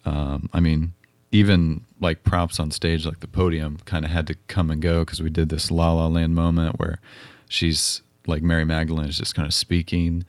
um, 0.06 0.50
I 0.54 0.60
mean, 0.60 0.94
even 1.32 1.86
like 2.00 2.24
props 2.24 2.60
on 2.60 2.72
stage, 2.72 3.06
like 3.06 3.20
the 3.20 3.28
podium, 3.28 3.78
kind 3.86 4.06
of 4.06 4.12
had 4.12 4.28
to 4.28 4.36
come 4.48 4.72
and 4.72 4.82
go 4.82 5.06
because 5.06 5.22
we 5.22 5.30
did 5.30 5.50
this 5.50 5.70
La 5.70 5.94
La 5.94 6.08
Land 6.08 6.34
moment 6.34 6.80
where 6.80 7.00
she's 7.48 8.02
like 8.28 8.44
Mary 8.44 8.66
Magdalene 8.66 9.08
is 9.08 9.18
just 9.18 9.36
kind 9.36 9.48
of 9.48 9.54
speaking, 9.54 10.26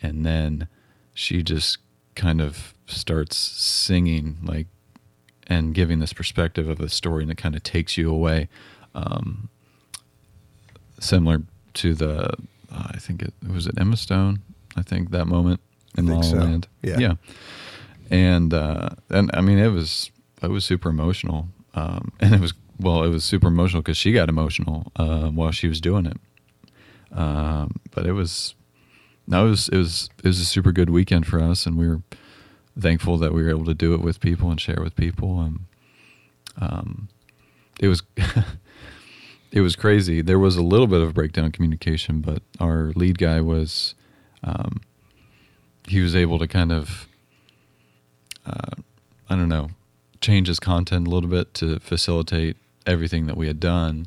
and 0.00 0.24
then 0.24 0.68
she 1.14 1.42
just 1.42 1.78
kind 2.14 2.40
of 2.40 2.74
starts 2.86 3.36
singing 3.36 4.38
like 4.42 4.66
and 5.46 5.74
giving 5.74 5.98
this 5.98 6.12
perspective 6.12 6.68
of 6.68 6.78
the 6.78 6.88
story, 6.88 7.22
and 7.22 7.32
it 7.32 7.36
kind 7.36 7.54
of 7.54 7.62
takes 7.62 7.96
you 7.96 8.10
away. 8.10 8.48
Um, 8.94 9.48
similar 11.00 11.42
to 11.74 11.94
the, 11.94 12.32
uh, 12.70 12.88
I 12.90 12.98
think 12.98 13.22
it 13.22 13.34
was 13.46 13.66
it 13.66 13.74
Emma 13.78 13.96
Stone. 13.96 14.40
I 14.76 14.82
think 14.82 15.10
that 15.10 15.26
moment 15.26 15.60
in 15.96 16.06
La 16.06 16.16
La 16.16 16.22
so. 16.22 16.36
Land. 16.36 16.68
Yeah. 16.82 16.98
yeah, 16.98 17.14
and 18.10 18.54
uh, 18.54 18.90
and 19.10 19.30
I 19.34 19.40
mean 19.40 19.58
it 19.58 19.68
was 19.68 20.10
it 20.42 20.50
was 20.50 20.64
super 20.64 20.88
emotional, 20.88 21.48
um, 21.74 22.12
and 22.20 22.34
it 22.34 22.40
was 22.40 22.54
well 22.80 23.02
it 23.02 23.08
was 23.08 23.24
super 23.24 23.48
emotional 23.48 23.82
because 23.82 23.96
she 23.96 24.12
got 24.12 24.28
emotional 24.28 24.92
uh, 24.96 25.28
while 25.28 25.50
she 25.50 25.68
was 25.68 25.80
doing 25.80 26.06
it. 26.06 26.16
Um, 27.12 27.80
but 27.90 28.06
it 28.06 28.12
was 28.12 28.54
no, 29.26 29.46
it 29.46 29.50
was 29.50 29.68
it 29.68 29.76
was 29.76 30.10
it 30.18 30.26
was 30.26 30.40
a 30.40 30.44
super 30.44 30.72
good 30.72 30.90
weekend 30.90 31.26
for 31.26 31.40
us, 31.40 31.66
and 31.66 31.76
we 31.76 31.88
were 31.88 32.02
thankful 32.78 33.18
that 33.18 33.32
we 33.32 33.42
were 33.42 33.50
able 33.50 33.64
to 33.66 33.74
do 33.74 33.94
it 33.94 34.00
with 34.00 34.20
people 34.20 34.50
and 34.50 34.60
share 34.60 34.80
with 34.80 34.96
people. 34.96 35.40
And 35.40 35.60
um, 36.60 37.08
it 37.80 37.88
was 37.88 38.02
it 39.52 39.60
was 39.60 39.76
crazy. 39.76 40.22
There 40.22 40.38
was 40.38 40.56
a 40.56 40.62
little 40.62 40.86
bit 40.86 41.00
of 41.00 41.14
breakdown 41.14 41.46
in 41.46 41.52
communication, 41.52 42.20
but 42.20 42.42
our 42.58 42.92
lead 42.96 43.18
guy 43.18 43.40
was 43.40 43.94
um, 44.42 44.80
he 45.86 46.00
was 46.00 46.16
able 46.16 46.38
to 46.38 46.48
kind 46.48 46.72
of 46.72 47.08
uh, 48.46 48.76
I 49.28 49.36
don't 49.36 49.48
know 49.48 49.70
change 50.20 50.46
his 50.46 50.60
content 50.60 51.06
a 51.06 51.10
little 51.10 51.28
bit 51.28 51.52
to 51.52 51.80
facilitate 51.80 52.56
everything 52.86 53.26
that 53.26 53.36
we 53.36 53.48
had 53.48 53.58
done 53.60 54.06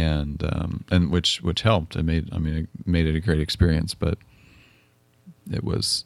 and 0.00 0.42
um, 0.52 0.84
and 0.90 1.10
which 1.10 1.42
which 1.42 1.62
helped. 1.62 1.96
It 1.96 2.04
made 2.04 2.28
I 2.32 2.38
mean 2.38 2.54
it 2.56 2.86
made 2.86 3.06
it 3.06 3.14
a 3.14 3.20
great 3.20 3.40
experience, 3.40 3.94
but 3.94 4.18
it 5.50 5.64
was 5.64 6.04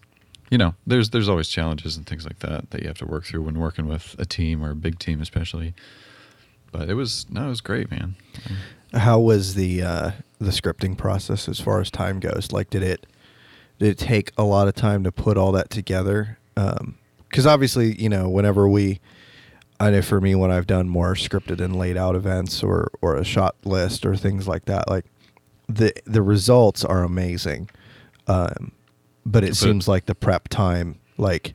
you 0.51 0.59
know 0.59 0.75
there's 0.87 1.11
there's 1.11 1.29
always 1.29 1.49
challenges 1.49 1.97
and 1.97 2.07
things 2.07 2.25
like 2.25 2.41
that 2.41 2.71
that 2.71 2.83
you 2.83 2.89
have 2.89 2.99
to 2.99 3.07
work 3.07 3.25
through 3.25 3.43
when 3.43 3.59
working 3.59 3.87
with 3.87 4.17
a 4.19 4.25
team 4.25 4.65
or 4.65 4.71
a 4.71 4.77
big 4.77 4.99
team 4.99 5.21
especially. 5.21 5.75
But 6.73 6.91
it 6.91 6.95
was 6.95 7.27
no, 7.31 7.47
it 7.47 7.49
was 7.49 7.61
great, 7.61 7.91
man. 7.91 8.17
How 8.93 9.19
was 9.19 9.55
the 9.55 9.83
uh, 9.83 10.11
the 10.39 10.51
scripting 10.51 10.97
process 10.97 11.49
as 11.49 11.61
far 11.61 11.81
as 11.81 11.91
time 11.91 12.21
goes? 12.21 12.53
Like, 12.53 12.71
did 12.71 12.83
it 12.83 13.07
did 13.79 13.89
it 13.91 13.99
take 13.99 14.33
a 14.37 14.45
lot 14.45 14.69
of 14.69 14.75
time 14.75 15.05
to 15.05 15.13
put 15.13 15.37
all 15.37 15.53
that 15.53 15.71
together? 15.71 16.39
Because 16.55 17.47
obviously, 17.47 17.95
you 18.01 18.09
know, 18.09 18.29
whenever 18.29 18.69
we, 18.69 19.01
I 19.79 19.91
know 19.91 20.03
for 20.03 20.21
me, 20.21 20.35
when 20.35 20.51
I've 20.51 20.67
done 20.67 20.89
more 20.89 21.15
scripted 21.15 21.61
and 21.61 21.77
laid 21.77 21.97
out 21.97 22.15
events 22.17 22.63
or 22.63 22.91
or 23.03 23.17
a 23.17 23.25
shot 23.25 23.57
list 23.65 24.07
or 24.07 24.17
things 24.17 24.49
like 24.49 24.65
that, 24.67 24.89
like 24.89 25.05
the 25.69 25.93
the 26.07 26.23
results 26.23 26.85
are 26.85 27.03
amazing, 27.03 27.69
um, 28.27 28.73
but 29.25 29.45
it 29.45 29.49
But- 29.51 29.57
seems 29.57 29.87
like 29.89 30.07
the 30.07 30.15
prep 30.15 30.49
time, 30.49 30.99
like 31.19 31.55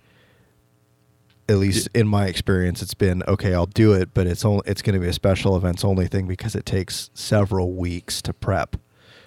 at 1.50 1.58
least 1.58 1.90
in 1.94 2.08
my 2.08 2.28
experience, 2.28 2.82
it's 2.82 2.94
been 2.94 3.24
okay. 3.28 3.54
I'll 3.54 3.66
do 3.66 3.94
it, 3.94 4.14
but 4.14 4.28
it's 4.28 4.46
only 4.46 4.64
it's 4.66 4.82
going 4.82 4.94
to 4.94 5.00
be 5.00 5.08
a 5.08 5.14
special 5.14 5.58
events 5.58 5.84
only 5.84 6.08
thing 6.08 6.28
because 6.28 6.56
it 6.56 6.66
takes 6.66 7.10
several 7.14 7.74
weeks 7.74 8.22
to 8.22 8.34
prep. 8.34 8.76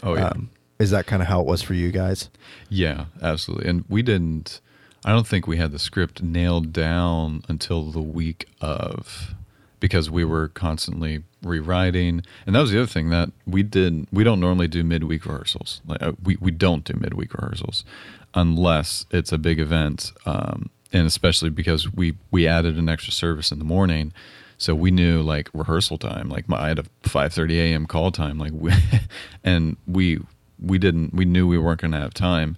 Oh 0.02 0.14
yeah. 0.14 0.28
Um, 0.28 0.50
is 0.78 0.90
that 0.90 1.06
kind 1.06 1.22
of 1.22 1.28
how 1.28 1.40
it 1.40 1.46
was 1.46 1.62
for 1.62 1.74
you 1.74 1.92
guys? 1.92 2.30
Yeah, 2.68 3.06
absolutely. 3.22 3.68
And 3.68 3.84
we 3.88 4.02
didn't, 4.02 4.60
I 5.04 5.12
don't 5.12 5.26
think 5.26 5.46
we 5.46 5.58
had 5.58 5.72
the 5.72 5.78
script 5.78 6.22
nailed 6.22 6.72
down 6.72 7.42
until 7.48 7.90
the 7.90 8.00
week 8.00 8.48
of 8.60 9.34
because 9.78 10.10
we 10.10 10.24
were 10.24 10.48
constantly 10.48 11.22
rewriting. 11.42 12.22
And 12.46 12.54
that 12.54 12.60
was 12.60 12.70
the 12.70 12.78
other 12.78 12.86
thing 12.86 13.10
that 13.10 13.30
we 13.46 13.62
did. 13.62 14.06
We 14.10 14.24
don't 14.24 14.40
normally 14.40 14.66
do 14.66 14.82
midweek 14.82 15.26
rehearsals. 15.26 15.82
Like, 15.86 16.02
uh, 16.02 16.12
we, 16.22 16.36
we 16.40 16.50
don't 16.50 16.84
do 16.84 16.94
midweek 16.98 17.34
rehearsals 17.34 17.84
unless 18.32 19.04
it's 19.10 19.30
a 19.30 19.36
big 19.36 19.60
event. 19.60 20.12
Um, 20.24 20.70
and 20.90 21.06
especially 21.06 21.50
because 21.50 21.92
we, 21.92 22.14
we 22.30 22.46
added 22.46 22.78
an 22.78 22.88
extra 22.88 23.12
service 23.12 23.52
in 23.52 23.58
the 23.58 23.64
morning. 23.64 24.12
So 24.56 24.74
we 24.74 24.90
knew 24.90 25.20
like 25.20 25.50
rehearsal 25.52 25.98
time, 25.98 26.30
like 26.30 26.48
my, 26.48 26.62
I 26.62 26.68
had 26.68 26.78
a 26.78 26.84
5:30 27.02 27.52
a.m. 27.56 27.86
call 27.86 28.10
time, 28.12 28.38
like 28.38 28.52
we, 28.54 28.72
and 29.44 29.76
we 29.86 30.20
we 30.58 30.78
didn't 30.78 31.12
we 31.12 31.24
knew 31.24 31.46
we 31.46 31.58
weren't 31.58 31.80
going 31.80 31.90
to 31.90 31.98
have 31.98 32.14
time 32.14 32.56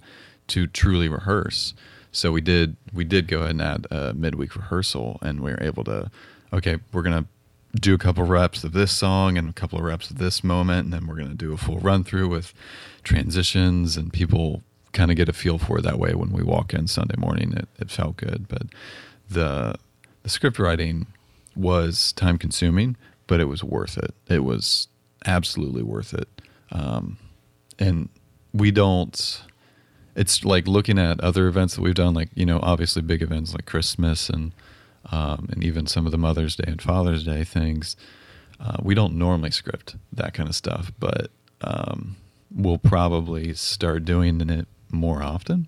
to 0.49 0.67
truly 0.67 1.09
rehearse. 1.09 1.73
So 2.17 2.31
we 2.31 2.41
did 2.41 2.75
we 2.91 3.03
did 3.03 3.27
go 3.27 3.41
ahead 3.41 3.51
and 3.51 3.61
add 3.61 3.87
a 3.91 4.13
midweek 4.13 4.55
rehearsal, 4.55 5.19
and 5.21 5.41
we 5.41 5.51
were 5.51 5.61
able 5.61 5.83
to 5.83 6.09
okay, 6.51 6.77
we're 6.91 7.03
gonna 7.03 7.25
do 7.75 7.93
a 7.93 7.97
couple 7.99 8.23
reps 8.23 8.63
of 8.63 8.73
this 8.73 8.91
song 8.91 9.37
and 9.37 9.49
a 9.51 9.53
couple 9.53 9.77
of 9.77 9.85
reps 9.85 10.09
of 10.09 10.17
this 10.17 10.43
moment, 10.43 10.85
and 10.85 10.93
then 10.93 11.05
we're 11.05 11.15
gonna 11.15 11.35
do 11.35 11.53
a 11.53 11.57
full 11.57 11.77
run 11.77 12.03
through 12.03 12.27
with 12.27 12.55
transitions, 13.03 13.95
and 13.95 14.11
people 14.11 14.63
kind 14.93 15.11
of 15.11 15.17
get 15.17 15.29
a 15.29 15.33
feel 15.33 15.59
for 15.59 15.77
it 15.77 15.83
that 15.83 15.99
way 15.99 16.15
when 16.15 16.31
we 16.31 16.41
walk 16.41 16.73
in 16.73 16.87
Sunday 16.87 17.15
morning. 17.19 17.53
It, 17.55 17.67
it 17.77 17.91
felt 17.91 18.17
good, 18.17 18.47
but 18.47 18.63
the 19.29 19.75
the 20.23 20.29
script 20.29 20.57
writing 20.57 21.05
was 21.55 22.13
time 22.13 22.39
consuming, 22.39 22.97
but 23.27 23.39
it 23.39 23.45
was 23.45 23.63
worth 23.63 23.95
it. 23.95 24.15
It 24.27 24.43
was 24.43 24.87
absolutely 25.27 25.83
worth 25.83 26.15
it. 26.15 26.27
Um, 26.71 27.17
and 27.77 28.09
we 28.53 28.71
don't 28.71 29.43
it's 30.17 30.43
like 30.43 30.67
looking 30.67 30.97
at 30.97 31.21
other 31.21 31.47
events 31.47 31.75
that 31.75 31.81
we've 31.81 31.93
done 31.93 32.13
like 32.13 32.29
you 32.35 32.45
know 32.45 32.59
obviously 32.61 33.01
big 33.01 33.21
events 33.21 33.53
like 33.53 33.65
christmas 33.65 34.29
and 34.29 34.51
um, 35.09 35.47
and 35.51 35.63
even 35.63 35.87
some 35.87 36.05
of 36.05 36.11
the 36.11 36.17
mother's 36.17 36.57
day 36.57 36.65
and 36.67 36.81
father's 36.81 37.23
day 37.23 37.45
things. 37.45 37.95
Uh, 38.59 38.75
we 38.81 38.93
don't 38.93 39.13
normally 39.13 39.51
script 39.51 39.95
that 40.11 40.33
kind 40.33 40.49
of 40.49 40.55
stuff 40.55 40.91
but 40.99 41.29
um, 41.61 42.17
we'll 42.53 42.79
probably 42.79 43.53
start 43.53 44.03
doing 44.03 44.41
it 44.49 44.67
more 44.91 45.21
often 45.23 45.67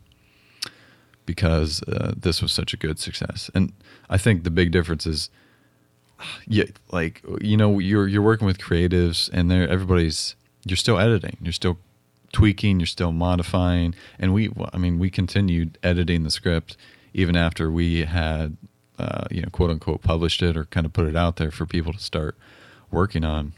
because 1.26 1.84
uh, 1.84 2.14
this 2.18 2.42
was 2.42 2.52
such 2.52 2.74
a 2.74 2.78
good 2.78 3.00
success. 3.00 3.50
And 3.54 3.72
i 4.10 4.18
think 4.18 4.44
the 4.44 4.52
big 4.52 4.72
difference 4.72 5.06
is 5.06 5.30
yeah 6.48 6.66
like 6.92 7.22
you 7.40 7.56
know 7.56 7.80
you're 7.80 8.08
you're 8.08 8.24
working 8.24 8.48
with 8.48 8.58
creatives 8.58 9.30
and 9.32 9.50
they're 9.50 9.70
everybody's 9.70 10.36
you're 10.66 10.76
still 10.76 11.00
editing 11.00 11.38
you're 11.42 11.54
still 11.54 11.78
tweaking 12.32 12.80
you're 12.80 12.88
still 12.88 13.12
modifying 13.12 13.94
and 14.18 14.34
we 14.34 14.50
I 14.74 14.78
mean 14.78 15.00
we 15.00 15.10
continued 15.10 15.78
editing 15.84 16.24
the 16.24 16.32
script 16.32 16.78
even 17.14 17.36
after 17.36 17.72
we 17.72 18.06
had 18.06 18.58
uh, 18.98 19.26
you 19.32 19.42
know 19.42 19.50
quote 19.52 19.70
unquote 19.70 20.02
published 20.02 20.42
it 20.42 20.56
or 20.56 20.66
kind 20.66 20.86
of 20.86 20.94
put 20.94 21.08
it 21.08 21.16
out 21.16 21.38
there 21.38 21.52
for 21.52 21.66
people 21.66 21.94
to 21.94 22.00
start 22.00 22.36
working 22.92 23.24
on 23.24 23.54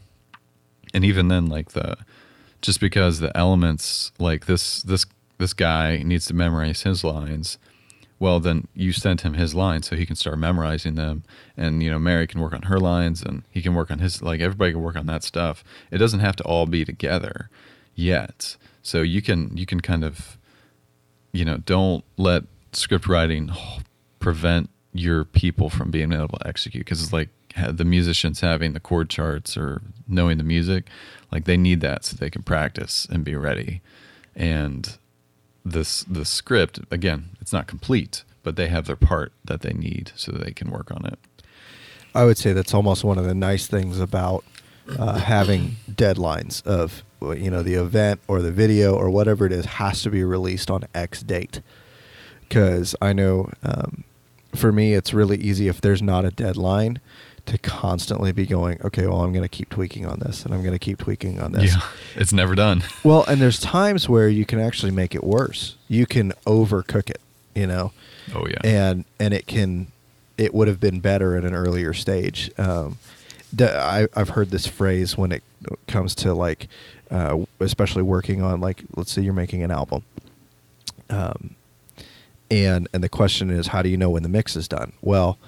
and 0.94 1.04
even 1.04 1.28
then 1.28 1.46
like 1.46 1.72
the 1.72 1.96
just 2.60 2.80
because 2.80 3.20
the 3.20 3.36
elements 3.36 4.12
like 4.18 4.46
this 4.46 4.82
this 4.82 5.04
this 5.38 5.52
guy 5.52 6.02
needs 6.04 6.26
to 6.26 6.34
memorize 6.34 6.82
his 6.82 7.02
lines 7.02 7.58
well, 8.22 8.38
then 8.38 8.68
you 8.72 8.92
sent 8.92 9.22
him 9.22 9.34
his 9.34 9.52
lines 9.52 9.88
so 9.88 9.96
he 9.96 10.06
can 10.06 10.14
start 10.14 10.38
memorizing 10.38 10.94
them. 10.94 11.24
And, 11.56 11.82
you 11.82 11.90
know, 11.90 11.98
Mary 11.98 12.28
can 12.28 12.40
work 12.40 12.52
on 12.52 12.62
her 12.62 12.78
lines 12.78 13.20
and 13.20 13.42
he 13.50 13.60
can 13.60 13.74
work 13.74 13.90
on 13.90 13.98
his, 13.98 14.22
like, 14.22 14.40
everybody 14.40 14.70
can 14.70 14.80
work 14.80 14.94
on 14.94 15.06
that 15.06 15.24
stuff. 15.24 15.64
It 15.90 15.98
doesn't 15.98 16.20
have 16.20 16.36
to 16.36 16.44
all 16.44 16.66
be 16.66 16.84
together 16.84 17.50
yet. 17.94 18.56
So 18.82 19.02
you 19.02 19.22
can, 19.22 19.56
you 19.56 19.66
can 19.66 19.80
kind 19.80 20.04
of, 20.04 20.38
you 21.32 21.44
know, 21.44 21.58
don't 21.58 22.04
let 22.16 22.44
script 22.72 23.06
writing 23.06 23.50
prevent 24.18 24.70
your 24.92 25.24
people 25.24 25.70
from 25.70 25.90
being 25.90 26.12
able 26.12 26.28
to 26.28 26.46
execute 26.46 26.84
because 26.84 27.02
it's 27.02 27.12
like 27.12 27.28
the 27.70 27.84
musicians 27.84 28.40
having 28.40 28.72
the 28.72 28.80
chord 28.80 29.10
charts 29.10 29.56
or 29.56 29.82
knowing 30.06 30.38
the 30.38 30.44
music 30.44 30.86
like 31.30 31.44
they 31.44 31.56
need 31.56 31.80
that 31.80 32.04
so 32.04 32.16
they 32.16 32.30
can 32.30 32.42
practice 32.42 33.06
and 33.10 33.24
be 33.24 33.34
ready 33.34 33.80
and 34.34 34.98
this 35.64 36.02
the 36.04 36.24
script 36.24 36.80
again 36.90 37.30
it's 37.40 37.52
not 37.52 37.66
complete 37.66 38.24
but 38.42 38.56
they 38.56 38.68
have 38.68 38.86
their 38.86 38.96
part 38.96 39.32
that 39.44 39.60
they 39.60 39.72
need 39.72 40.12
so 40.14 40.32
they 40.32 40.50
can 40.50 40.70
work 40.70 40.90
on 40.90 41.04
it 41.06 41.18
i 42.14 42.24
would 42.24 42.38
say 42.38 42.52
that's 42.52 42.74
almost 42.74 43.04
one 43.04 43.18
of 43.18 43.24
the 43.24 43.34
nice 43.34 43.66
things 43.66 44.00
about 44.00 44.44
uh, 44.98 45.18
having 45.18 45.76
deadlines 45.90 46.64
of 46.66 47.02
you 47.36 47.50
know 47.50 47.62
the 47.62 47.74
event 47.74 48.20
or 48.28 48.42
the 48.42 48.52
video 48.52 48.94
or 48.94 49.10
whatever 49.10 49.46
it 49.46 49.52
is 49.52 49.64
has 49.64 50.02
to 50.02 50.10
be 50.10 50.24
released 50.24 50.70
on 50.70 50.84
x 50.94 51.22
date 51.22 51.60
because 52.40 52.94
i 53.00 53.12
know 53.12 53.50
um, 53.62 54.04
for 54.54 54.72
me 54.72 54.94
it's 54.94 55.14
really 55.14 55.36
easy 55.38 55.68
if 55.68 55.80
there's 55.80 56.02
not 56.02 56.24
a 56.24 56.30
deadline 56.30 57.00
to 57.46 57.58
constantly 57.58 58.32
be 58.32 58.46
going, 58.46 58.80
okay, 58.84 59.06
well, 59.06 59.22
I'm 59.22 59.32
going 59.32 59.42
to 59.42 59.48
keep 59.48 59.68
tweaking 59.68 60.06
on 60.06 60.20
this 60.20 60.44
and 60.44 60.54
I'm 60.54 60.62
going 60.62 60.74
to 60.74 60.78
keep 60.78 60.98
tweaking 60.98 61.40
on 61.40 61.52
this. 61.52 61.74
Yeah, 61.74 61.80
it's 62.14 62.32
never 62.32 62.54
done. 62.54 62.84
well, 63.04 63.24
and 63.24 63.40
there's 63.40 63.58
times 63.58 64.08
where 64.08 64.28
you 64.28 64.44
can 64.44 64.60
actually 64.60 64.92
make 64.92 65.14
it 65.14 65.24
worse. 65.24 65.76
You 65.88 66.06
can 66.06 66.32
overcook 66.46 67.10
it, 67.10 67.20
you 67.54 67.66
know? 67.66 67.92
Oh, 68.34 68.46
yeah. 68.46 68.58
And, 68.62 69.04
and 69.18 69.34
it 69.34 69.46
can, 69.46 69.88
it 70.38 70.54
would 70.54 70.68
have 70.68 70.78
been 70.78 71.00
better 71.00 71.36
at 71.36 71.44
an 71.44 71.54
earlier 71.54 71.92
stage. 71.92 72.50
Um, 72.58 72.98
I, 73.58 74.06
I've 74.14 74.30
heard 74.30 74.50
this 74.50 74.66
phrase 74.66 75.18
when 75.18 75.32
it 75.32 75.42
comes 75.88 76.14
to 76.16 76.34
like, 76.34 76.68
uh, 77.12 77.38
especially 77.60 78.02
working 78.02 78.42
on 78.42 78.60
like, 78.60 78.82
let's 78.96 79.12
say 79.12 79.22
you're 79.22 79.32
making 79.32 79.62
an 79.62 79.70
album. 79.70 80.02
Um, 81.10 81.54
and, 82.50 82.88
and 82.92 83.04
the 83.04 83.08
question 83.08 83.50
is, 83.50 83.68
how 83.68 83.82
do 83.82 83.88
you 83.88 83.96
know 83.96 84.10
when 84.10 84.24
the 84.24 84.28
mix 84.28 84.56
is 84.56 84.66
done? 84.66 84.92
Well, 85.02 85.38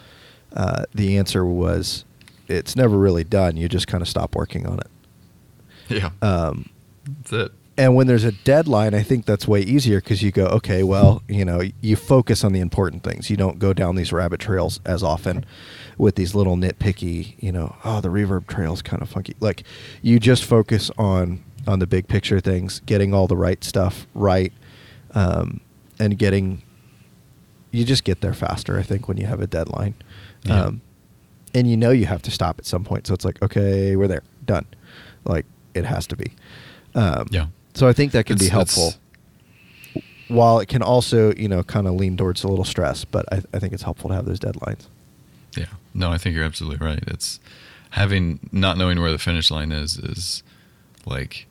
uh, 0.55 0.85
the 0.95 1.19
answer 1.19 1.45
was 1.45 2.05
it's 2.47 2.77
never 2.77 2.97
really 2.97 3.25
done. 3.25 3.57
You 3.57 3.69
just 3.69 3.89
kind 3.89 4.03
of 4.03 4.09
stop 4.09 4.37
working 4.37 4.67
on 4.67 4.79
it. 4.79 4.87
Yeah. 5.89 6.11
Um, 6.23 6.69
that's 7.05 7.33
it. 7.33 7.53
And 7.77 7.97
when 7.97 8.07
there's 8.07 8.23
a 8.23 8.31
deadline, 8.31 8.95
I 8.95 9.03
think 9.03 9.27
that's 9.27 9.49
way 9.49 9.61
easier 9.61 10.01
because 10.01 10.23
you 10.23 10.31
go, 10.31 10.47
okay, 10.47 10.85
well, 10.85 11.23
you 11.29 11.45
know, 11.45 11.61
you 11.81 11.97
focus 11.97 12.45
on 12.45 12.53
the 12.53 12.61
important 12.61 13.03
things. 13.03 13.31
You 13.31 13.37
don't 13.37 13.59
go 13.59 13.73
down 13.73 13.97
these 13.97 14.13
rabbit 14.13 14.39
trails 14.39 14.79
as 14.85 15.03
often 15.03 15.45
with 15.99 16.15
these 16.15 16.37
little 16.37 16.57
nitpicky, 16.57 17.35
you 17.41 17.51
know, 17.51 17.75
oh, 17.85 18.01
the 18.01 18.11
reverb 18.11 18.47
trail 18.47 18.73
is 18.75 18.81
kind 18.81 19.03
of 19.03 19.09
funky. 19.09 19.35
Like, 19.41 19.65
you 20.03 20.21
just 20.21 20.45
focus 20.45 20.91
on 20.97 21.43
on 21.67 21.79
the 21.79 21.87
big 21.87 22.09
picture 22.09 22.41
things, 22.41 22.81
getting 22.87 23.15
all 23.15 23.27
the 23.27 23.37
right 23.37 23.63
stuff 23.65 24.07
right, 24.15 24.53
um, 25.15 25.61
and 25.99 26.19
getting. 26.19 26.63
You 27.71 27.85
just 27.85 28.05
get 28.05 28.21
there 28.21 28.35
faster, 28.35 28.79
I 28.79 28.83
think, 28.83 29.09
when 29.09 29.17
you 29.17 29.27
have 29.27 29.41
a 29.41 29.49
deadline. 29.49 29.95
Yeah. 30.45 30.67
Um, 30.67 30.81
and 31.55 31.71
you 31.71 31.77
know 31.77 31.91
you 31.91 32.07
have 32.07 32.23
to 32.23 32.31
stop 32.31 32.59
at 32.59 32.67
some 32.67 32.85
point. 32.85 33.07
So 33.07 33.15
it's 33.15 33.25
like, 33.25 33.41
okay, 33.43 33.97
we're 33.97 34.09
there, 34.09 34.23
done. 34.45 34.67
Like 35.25 35.47
it 35.75 35.85
has 35.85 36.07
to 36.09 36.17
be. 36.17 36.33
Um, 36.95 37.27
yeah. 37.31 37.47
So 37.75 37.89
I 37.89 37.93
think 37.93 38.13
that 38.13 38.27
can 38.27 38.35
it's, 38.35 38.45
be 38.45 38.49
helpful. 38.49 38.95
While 40.29 40.59
it 40.61 40.67
can 40.67 40.83
also, 40.83 41.35
you 41.35 41.49
know, 41.49 41.63
kind 41.63 41.87
of 41.87 41.95
lean 41.95 42.17
towards 42.17 42.45
a 42.45 42.49
little 42.49 42.65
stress, 42.65 43.05
but 43.05 43.31
I, 43.33 43.43
I 43.53 43.59
think 43.59 43.73
it's 43.73 43.83
helpful 43.83 44.11
to 44.11 44.17
have 44.17 44.25
those 44.25 44.41
deadlines. 44.41 44.87
Yeah. 45.57 45.67
No, 45.93 46.11
I 46.11 46.19
think 46.19 46.35
you're 46.35 46.45
absolutely 46.45 46.85
right. 46.85 47.03
It's 47.07 47.41
having 47.91 48.41
not 48.51 48.77
knowing 48.77 49.01
where 49.01 49.13
the 49.13 49.19
finish 49.19 49.51
line 49.51 49.71
is 49.71 49.99
is 49.99 50.43
like 51.07 51.47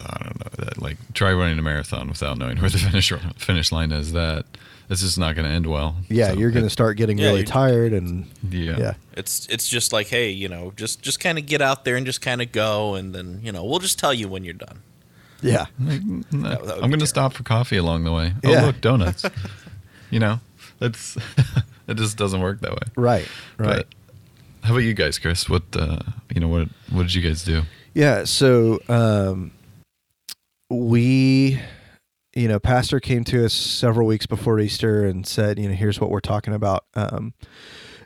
I 0.00 0.24
don't 0.24 0.40
know 0.40 0.64
that 0.64 0.80
like 0.80 0.96
try 1.14 1.32
running 1.32 1.58
a 1.58 1.62
marathon 1.62 2.08
without 2.08 2.38
knowing 2.38 2.58
where 2.58 2.70
the 2.70 2.78
finish 2.90 3.12
finish 3.36 3.72
line 3.72 3.92
is. 3.92 4.12
That 4.12 4.46
this 4.88 5.02
is 5.02 5.18
not 5.18 5.34
going 5.34 5.46
to 5.46 5.54
end 5.54 5.66
well. 5.66 5.96
Yeah, 6.08 6.32
so 6.32 6.38
you're 6.38 6.50
going 6.50 6.64
to 6.64 6.70
start 6.70 6.96
getting 6.96 7.18
yeah, 7.18 7.26
really 7.26 7.44
tired, 7.44 7.92
and 7.92 8.26
yeah. 8.48 8.78
yeah, 8.78 8.94
it's 9.14 9.46
it's 9.48 9.68
just 9.68 9.92
like, 9.92 10.08
hey, 10.08 10.30
you 10.30 10.48
know, 10.48 10.72
just 10.76 11.02
just 11.02 11.20
kind 11.20 11.38
of 11.38 11.46
get 11.46 11.60
out 11.60 11.84
there 11.84 11.96
and 11.96 12.06
just 12.06 12.22
kind 12.22 12.40
of 12.40 12.52
go, 12.52 12.94
and 12.94 13.14
then 13.14 13.40
you 13.42 13.52
know, 13.52 13.64
we'll 13.64 13.80
just 13.80 13.98
tell 13.98 14.14
you 14.14 14.28
when 14.28 14.44
you're 14.44 14.54
done. 14.54 14.80
Yeah, 15.42 15.66
like, 15.78 16.00
that, 16.30 16.64
that 16.64 16.74
I'm 16.82 16.90
going 16.90 16.98
to 17.00 17.06
stop 17.06 17.34
for 17.34 17.42
coffee 17.42 17.76
along 17.76 18.04
the 18.04 18.12
way. 18.12 18.32
Oh, 18.44 18.50
look, 18.50 18.80
donuts. 18.80 19.24
you 20.10 20.18
know, 20.18 20.40
that's 20.78 21.16
it. 21.88 21.94
Just 21.94 22.16
doesn't 22.16 22.40
work 22.40 22.60
that 22.60 22.72
way. 22.72 22.92
Right. 22.96 23.28
Right. 23.58 23.66
But 23.76 23.86
how 24.62 24.72
about 24.72 24.80
you 24.80 24.94
guys, 24.94 25.18
Chris? 25.18 25.48
What 25.48 25.62
uh, 25.74 26.00
you 26.34 26.40
know? 26.40 26.48
What 26.48 26.68
what 26.90 27.02
did 27.02 27.14
you 27.14 27.22
guys 27.22 27.44
do? 27.44 27.62
Yeah. 27.94 28.24
So 28.24 28.80
um, 28.88 29.52
we 30.70 31.60
you 32.34 32.46
know, 32.46 32.60
pastor 32.60 33.00
came 33.00 33.24
to 33.24 33.44
us 33.44 33.52
several 33.52 34.06
weeks 34.06 34.26
before 34.26 34.60
Easter 34.60 35.04
and 35.04 35.26
said, 35.26 35.58
you 35.58 35.68
know, 35.68 35.74
here's 35.74 36.00
what 36.00 36.10
we're 36.10 36.20
talking 36.20 36.54
about. 36.54 36.84
Um, 36.94 37.34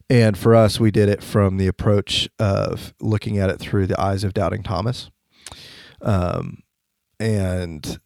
and 0.08 0.38
for 0.38 0.54
us, 0.54 0.80
we 0.80 0.90
did 0.90 1.08
it 1.08 1.22
from 1.22 1.58
the 1.58 1.66
approach 1.66 2.28
of 2.38 2.94
looking 3.00 3.38
at 3.38 3.50
it 3.50 3.58
through 3.58 3.86
the 3.88 4.00
eyes 4.00 4.24
of 4.24 4.32
doubting 4.32 4.62
Thomas, 4.62 5.10
um, 6.00 6.62
and 7.20 7.98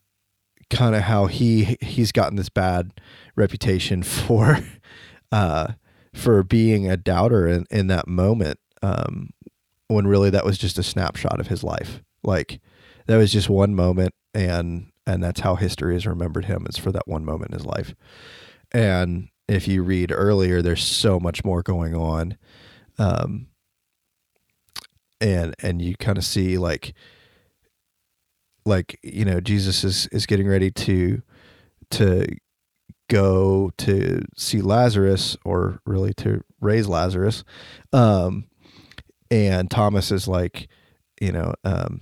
kind 0.69 0.95
of 0.95 1.03
how 1.03 1.27
he 1.27 1.77
he's 1.81 2.13
gotten 2.13 2.37
this 2.37 2.49
bad 2.49 3.01
reputation 3.35 4.03
for 4.05 4.59
uh, 5.33 5.73
for 6.15 6.43
being 6.43 6.91
a 6.91 6.97
doubter 6.97 7.47
in, 7.49 7.67
in 7.71 7.87
that 7.89 8.09
moment, 8.09 8.59
um, 8.83 9.31
when 9.89 10.07
really 10.07 10.31
that 10.31 10.45
was 10.45 10.59
just 10.59 10.79
a 10.79 10.83
snapshot 10.83 11.41
of 11.41 11.49
his 11.49 11.65
life. 11.65 12.03
Like 12.23 12.61
that 13.07 13.17
was 13.17 13.33
just 13.33 13.49
one 13.49 13.75
moment, 13.75 14.15
and 14.35 14.91
and 15.07 15.23
that's 15.23 15.41
how 15.41 15.55
history 15.55 15.95
has 15.95 16.07
remembered 16.07 16.47
him 16.47 16.67
is 16.69 16.77
for 16.77 16.93
that 16.93 17.07
one 17.07 17.25
moment 17.25 17.53
in 17.53 17.59
his 17.59 17.67
life. 17.67 17.95
And 18.73 19.29
if 19.49 19.69
you 19.69 19.83
read 19.83 20.13
earlier 20.13 20.61
there's 20.61 20.83
so 20.83 21.21
much 21.21 21.45
more 21.45 21.63
going 21.63 21.95
on 21.95 22.37
um 22.99 23.47
and 25.21 25.55
and 25.63 25.81
you 25.81 25.97
kind 25.97 26.19
of 26.19 26.25
see 26.25 26.59
like 26.59 26.95
like 28.65 28.99
you 29.03 29.25
know 29.25 29.41
jesus 29.41 29.85
is 29.85 30.09
is 30.09 30.27
getting 30.27 30.49
ready 30.49 30.71
to 30.71 31.23
to 31.91 32.27
go 33.09 33.71
to 33.79 34.21
see 34.37 34.61
lazarus 34.61 35.37
or 35.45 35.81
really 35.87 36.13
to 36.13 36.43
raise 36.61 36.89
lazarus 36.89 37.45
um 37.93 38.47
and 39.31 39.71
thomas 39.71 40.11
is 40.11 40.27
like 40.27 40.69
you 41.21 41.31
know 41.31 41.55
um 41.65 42.01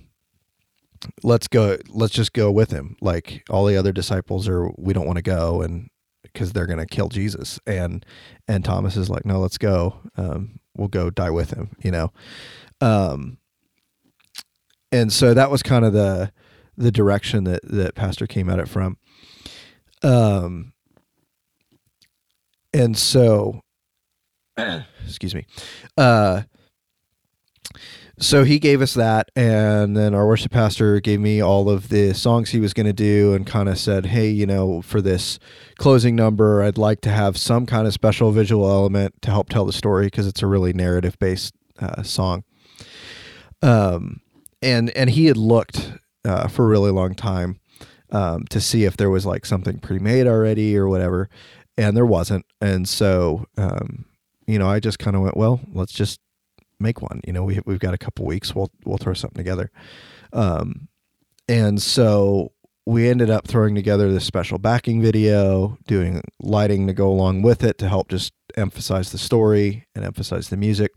let's 1.23 1.47
go 1.47 1.77
let's 1.89 2.13
just 2.13 2.33
go 2.33 2.51
with 2.51 2.71
him. 2.71 2.95
Like 3.01 3.43
all 3.49 3.65
the 3.65 3.77
other 3.77 3.91
disciples 3.91 4.47
are 4.47 4.69
we 4.77 4.93
don't 4.93 5.05
want 5.05 5.17
to 5.17 5.23
go 5.23 5.61
and 5.61 5.89
because 6.23 6.53
they're 6.53 6.65
going 6.65 6.79
to 6.79 6.85
kill 6.85 7.09
jesus. 7.09 7.59
And 7.65 8.05
and 8.47 8.63
thomas 8.65 8.97
is 8.97 9.09
like 9.09 9.25
no 9.25 9.39
let's 9.39 9.57
go. 9.57 9.99
Um, 10.17 10.59
we'll 10.75 10.87
go 10.87 11.09
die 11.09 11.31
with 11.31 11.51
him 11.51 11.75
you 11.81 11.91
know? 11.91 12.11
Um, 12.81 13.37
and 14.91 15.11
so 15.11 15.33
that 15.33 15.51
was 15.51 15.63
kind 15.63 15.85
of 15.85 15.93
the 15.93 16.31
the 16.77 16.91
direction 16.91 17.45
that 17.45 17.61
that 17.63 17.95
pastor 17.95 18.27
came 18.27 18.49
at 18.49 18.59
it 18.59 18.67
from. 18.69 18.97
Um 20.03 20.73
and 22.73 22.97
so 22.97 23.61
excuse 25.05 25.33
me 25.35 25.45
uh 25.97 26.43
so 28.17 28.43
he 28.43 28.59
gave 28.59 28.81
us 28.81 28.93
that 28.93 29.29
and 29.35 29.95
then 29.95 30.13
our 30.13 30.25
worship 30.25 30.51
pastor 30.51 30.99
gave 30.99 31.19
me 31.19 31.41
all 31.41 31.69
of 31.69 31.89
the 31.89 32.13
songs 32.13 32.49
he 32.49 32.59
was 32.59 32.73
going 32.73 32.85
to 32.85 32.93
do 32.93 33.33
and 33.33 33.45
kind 33.45 33.67
of 33.67 33.77
said 33.77 34.05
hey 34.05 34.29
you 34.29 34.45
know 34.45 34.81
for 34.81 35.01
this 35.01 35.37
closing 35.77 36.15
number 36.15 36.63
i'd 36.63 36.77
like 36.77 37.01
to 37.01 37.09
have 37.09 37.37
some 37.37 37.65
kind 37.65 37.85
of 37.87 37.93
special 37.93 38.31
visual 38.31 38.69
element 38.69 39.13
to 39.21 39.29
help 39.31 39.49
tell 39.49 39.65
the 39.65 39.73
story 39.73 40.05
because 40.05 40.27
it's 40.27 40.41
a 40.41 40.47
really 40.47 40.71
narrative 40.71 41.17
based 41.19 41.53
uh, 41.79 42.03
song. 42.03 42.43
Um, 43.61 44.21
and 44.61 44.89
and 44.91 45.09
he 45.09 45.25
had 45.25 45.37
looked 45.37 45.93
uh, 46.23 46.47
for 46.47 46.65
a 46.65 46.67
really 46.67 46.91
long 46.91 47.15
time 47.15 47.59
um, 48.11 48.45
to 48.49 48.61
see 48.61 48.85
if 48.85 48.97
there 48.97 49.09
was 49.09 49.25
like 49.25 49.45
something 49.45 49.79
pre-made 49.79 50.27
already 50.27 50.77
or 50.77 50.87
whatever 50.87 51.29
and 51.77 51.95
there 51.95 52.05
wasn't. 52.05 52.45
And 52.61 52.87
so 52.87 53.45
um, 53.57 54.05
you 54.47 54.59
know 54.59 54.69
i 54.69 54.79
just 54.79 54.99
kind 54.99 55.15
of 55.15 55.23
went 55.23 55.35
well 55.35 55.59
let's 55.73 55.91
just 55.91 56.19
make 56.79 57.01
one. 57.01 57.21
You 57.25 57.33
know, 57.33 57.43
we 57.43 57.59
we've 57.65 57.79
got 57.79 57.93
a 57.93 57.97
couple 57.97 58.25
weeks. 58.25 58.55
We'll 58.55 58.71
we'll 58.85 58.97
throw 58.97 59.13
something 59.13 59.37
together. 59.37 59.71
Um, 60.33 60.87
and 61.47 61.81
so 61.81 62.51
we 62.85 63.09
ended 63.09 63.29
up 63.29 63.47
throwing 63.47 63.75
together 63.75 64.11
this 64.11 64.25
special 64.25 64.57
backing 64.57 65.01
video, 65.01 65.77
doing 65.87 66.21
lighting 66.39 66.87
to 66.87 66.93
go 66.93 67.09
along 67.09 67.41
with 67.41 67.63
it 67.63 67.77
to 67.79 67.89
help 67.89 68.09
just 68.09 68.33
emphasize 68.55 69.11
the 69.11 69.17
story 69.17 69.87
and 69.95 70.05
emphasize 70.05 70.49
the 70.49 70.57
music. 70.57 70.91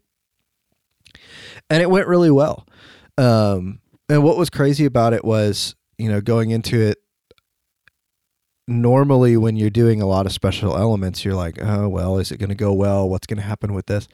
And 1.71 1.83
it 1.83 1.91
went 1.91 2.07
really 2.07 2.31
well. 2.31 2.67
Um, 3.17 3.81
and 4.09 4.23
what 4.23 4.37
was 4.37 4.51
crazy 4.51 4.85
about 4.85 5.13
it 5.13 5.25
was, 5.25 5.75
you 5.97 6.11
know, 6.11 6.21
going 6.21 6.51
into 6.51 6.81
it, 6.81 6.99
normally 8.67 9.37
when 9.37 9.57
you're 9.57 9.71
doing 9.71 10.03
a 10.03 10.07
lot 10.07 10.27
of 10.27 10.33
special 10.33 10.77
elements, 10.77 11.25
you're 11.25 11.35
like, 11.35 11.59
oh 11.61 11.89
well, 11.89 12.19
is 12.19 12.31
it 12.31 12.39
going 12.39 12.51
to 12.51 12.55
go 12.55 12.73
well? 12.73 13.09
What's 13.09 13.27
going 13.27 13.39
to 13.39 13.43
happen 13.43 13.73
with 13.73 13.87
this? 13.87 14.07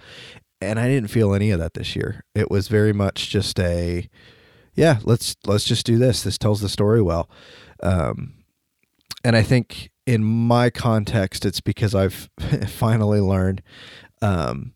And 0.65 0.79
I 0.79 0.89
didn't 0.89 1.11
feel 1.11 1.35
any 1.35 1.51
of 1.51 1.59
that 1.61 1.75
this 1.75 1.95
year. 1.95 2.25
It 2.35 2.51
was 2.51 2.69
very 2.69 2.93
much 2.93 3.31
just 3.31 3.59
a, 3.61 4.09
yeah, 4.75 4.99
let's 5.05 5.37
let's 5.47 5.65
just 5.65 5.87
do 5.87 5.99
this. 5.99 6.23
This 6.23 6.39
tells 6.39 6.61
the 6.61 6.69
story 6.69 7.03
well. 7.03 7.31
Um, 7.83 8.35
and 9.25 9.37
I 9.37 9.43
think 9.43 9.91
in 10.07 10.25
my 10.25 10.71
context, 10.71 11.45
it's 11.45 11.61
because 11.61 11.95
I've 11.95 12.29
finally 12.69 13.21
learned 13.21 13.63
um, 14.23 14.75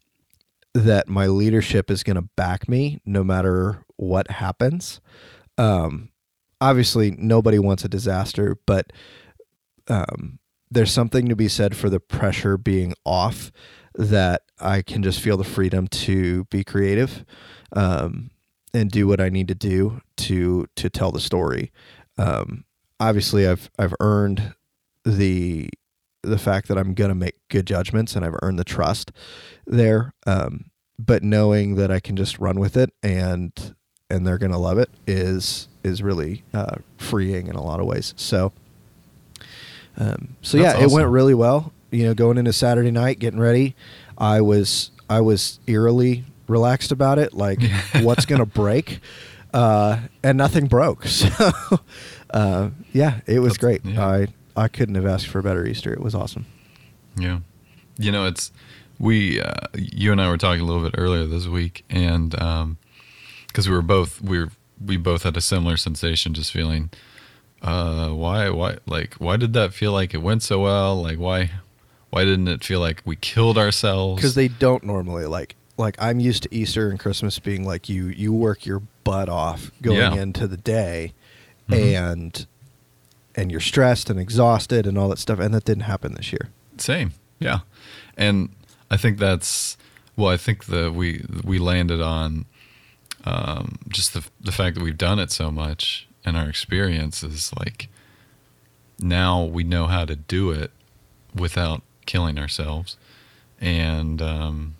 that 0.74 1.08
my 1.08 1.26
leadership 1.26 1.90
is 1.90 2.02
going 2.02 2.16
to 2.16 2.28
back 2.36 2.68
me 2.68 3.00
no 3.04 3.24
matter 3.24 3.84
what 3.96 4.30
happens. 4.30 5.00
Um, 5.56 6.10
obviously, 6.60 7.10
nobody 7.10 7.58
wants 7.58 7.84
a 7.84 7.88
disaster, 7.88 8.56
but 8.66 8.92
um, 9.88 10.38
there's 10.70 10.92
something 10.92 11.28
to 11.28 11.36
be 11.36 11.48
said 11.48 11.76
for 11.76 11.90
the 11.90 12.00
pressure 12.00 12.56
being 12.56 12.94
off 13.04 13.50
that 13.98 14.42
I 14.60 14.80
can 14.80 15.02
just 15.02 15.20
feel 15.20 15.36
the 15.36 15.44
freedom 15.44 15.88
to 15.88 16.44
be 16.44 16.62
creative 16.62 17.24
um, 17.72 18.30
and 18.72 18.90
do 18.90 19.08
what 19.08 19.20
I 19.20 19.28
need 19.28 19.48
to 19.48 19.54
do 19.54 20.00
to 20.18 20.66
to 20.76 20.88
tell 20.88 21.10
the 21.10 21.20
story. 21.20 21.72
Um, 22.16 22.64
obviously, 23.00 23.46
I've 23.46 23.70
I've 23.78 23.94
earned 24.00 24.54
the 25.04 25.68
the 26.22 26.38
fact 26.38 26.68
that 26.68 26.78
I'm 26.78 26.94
going 26.94 27.10
to 27.10 27.14
make 27.14 27.36
good 27.48 27.66
judgments 27.66 28.14
and 28.14 28.24
I've 28.24 28.36
earned 28.42 28.58
the 28.58 28.64
trust 28.64 29.12
there. 29.66 30.14
Um, 30.26 30.70
but 30.98 31.22
knowing 31.22 31.76
that 31.76 31.90
I 31.90 32.00
can 32.00 32.16
just 32.16 32.38
run 32.38 32.58
with 32.58 32.76
it 32.76 32.92
and 33.02 33.52
and 34.10 34.26
they're 34.26 34.38
going 34.38 34.52
to 34.52 34.58
love 34.58 34.78
it 34.78 34.90
is 35.06 35.68
is 35.82 36.02
really 36.02 36.44
uh, 36.54 36.76
freeing 36.96 37.48
in 37.48 37.56
a 37.56 37.62
lot 37.62 37.80
of 37.80 37.86
ways. 37.86 38.14
So, 38.16 38.52
um, 39.96 40.36
so 40.40 40.58
That's 40.58 40.78
yeah, 40.78 40.84
it 40.84 40.90
went 40.90 41.08
really 41.08 41.34
well. 41.34 41.72
You 41.90 42.04
know, 42.04 42.14
going 42.14 42.36
into 42.38 42.52
Saturday 42.52 42.90
night, 42.90 43.18
getting 43.18 43.40
ready, 43.40 43.74
I 44.18 44.40
was 44.40 44.90
I 45.08 45.20
was 45.20 45.58
eerily 45.66 46.24
relaxed 46.46 46.92
about 46.92 47.18
it. 47.18 47.32
Like, 47.32 47.60
what's 48.02 48.26
going 48.26 48.40
to 48.40 48.46
break? 48.46 49.00
Uh, 49.54 50.00
and 50.22 50.36
nothing 50.38 50.66
broke. 50.66 51.06
So, 51.08 51.28
uh, 52.30 52.70
yeah, 52.92 53.20
it 53.26 53.38
was 53.40 53.54
That's- 53.54 53.58
great. 53.58 53.84
yeah. 53.84 54.06
I 54.06 54.26
I 54.56 54.68
couldn't 54.68 54.96
have 54.96 55.06
asked 55.06 55.28
for 55.28 55.38
a 55.38 55.42
better 55.42 55.64
Easter. 55.66 55.92
It 55.92 56.00
was 56.00 56.14
awesome. 56.14 56.44
Yeah. 57.16 57.38
You 57.98 58.12
know, 58.12 58.26
it's 58.26 58.52
we 58.98 59.40
uh, 59.40 59.54
you 59.74 60.12
and 60.12 60.20
I 60.20 60.28
were 60.28 60.36
talking 60.36 60.60
a 60.60 60.64
little 60.66 60.82
bit 60.82 60.94
earlier 60.98 61.24
this 61.26 61.46
week 61.46 61.84
and 61.88 62.38
um 62.42 62.76
cuz 63.54 63.68
we 63.68 63.74
were 63.74 63.82
both 63.82 64.20
we 64.20 64.38
were 64.40 64.50
we 64.84 64.96
both 64.98 65.22
had 65.22 65.36
a 65.36 65.40
similar 65.40 65.76
sensation 65.76 66.34
just 66.34 66.52
feeling 66.52 66.90
uh 67.62 68.08
why 68.10 68.50
why 68.50 68.76
like 68.86 69.14
why 69.14 69.36
did 69.36 69.52
that 69.54 69.72
feel 69.72 69.92
like 69.92 70.12
it 70.14 70.22
went 70.22 70.42
so 70.42 70.60
well? 70.60 71.00
Like 71.02 71.18
why 71.18 71.50
why 72.10 72.24
didn't 72.24 72.48
it 72.48 72.64
feel 72.64 72.80
like 72.80 73.02
we 73.04 73.16
killed 73.16 73.58
ourselves? 73.58 74.16
because 74.16 74.34
they 74.34 74.48
don't 74.48 74.84
normally 74.84 75.26
like 75.26 75.54
like 75.76 75.96
I'm 76.00 76.18
used 76.20 76.42
to 76.44 76.54
Easter 76.54 76.90
and 76.90 76.98
Christmas 76.98 77.38
being 77.38 77.64
like 77.64 77.88
you 77.88 78.06
you 78.06 78.32
work 78.32 78.66
your 78.66 78.82
butt 79.04 79.28
off 79.28 79.70
going 79.82 79.98
Yeah. 79.98 80.14
into 80.14 80.46
the 80.48 80.56
day, 80.56 81.12
Mhm. 81.68 81.94
and 81.96 82.46
and 83.36 83.50
you're 83.52 83.60
stressed 83.60 84.10
and 84.10 84.18
exhausted 84.18 84.86
and 84.86 84.98
all 84.98 85.08
that 85.10 85.18
stuff, 85.18 85.38
and 85.38 85.54
that 85.54 85.64
didn't 85.64 85.84
happen 85.84 86.14
this 86.14 86.32
year. 86.32 86.48
Same, 86.78 87.12
yeah, 87.38 87.60
and 88.16 88.48
I 88.90 88.96
think 88.96 89.18
that's 89.18 89.76
well. 90.16 90.32
I 90.32 90.36
think 90.36 90.64
that 90.66 90.94
we 90.94 91.24
we 91.44 91.58
landed 91.58 92.00
on 92.00 92.46
um, 93.24 93.78
just 93.88 94.14
the 94.14 94.24
the 94.40 94.52
fact 94.52 94.74
that 94.76 94.82
we've 94.82 94.98
done 94.98 95.18
it 95.20 95.30
so 95.30 95.50
much, 95.52 96.08
and 96.24 96.36
our 96.36 96.48
experience 96.48 97.22
is 97.22 97.52
like 97.58 97.88
now 98.98 99.44
we 99.44 99.62
know 99.62 99.86
how 99.86 100.04
to 100.04 100.16
do 100.16 100.50
it 100.50 100.72
without 101.34 101.82
killing 102.08 102.38
ourselves, 102.38 102.96
and 103.60 104.20
um, 104.22 104.74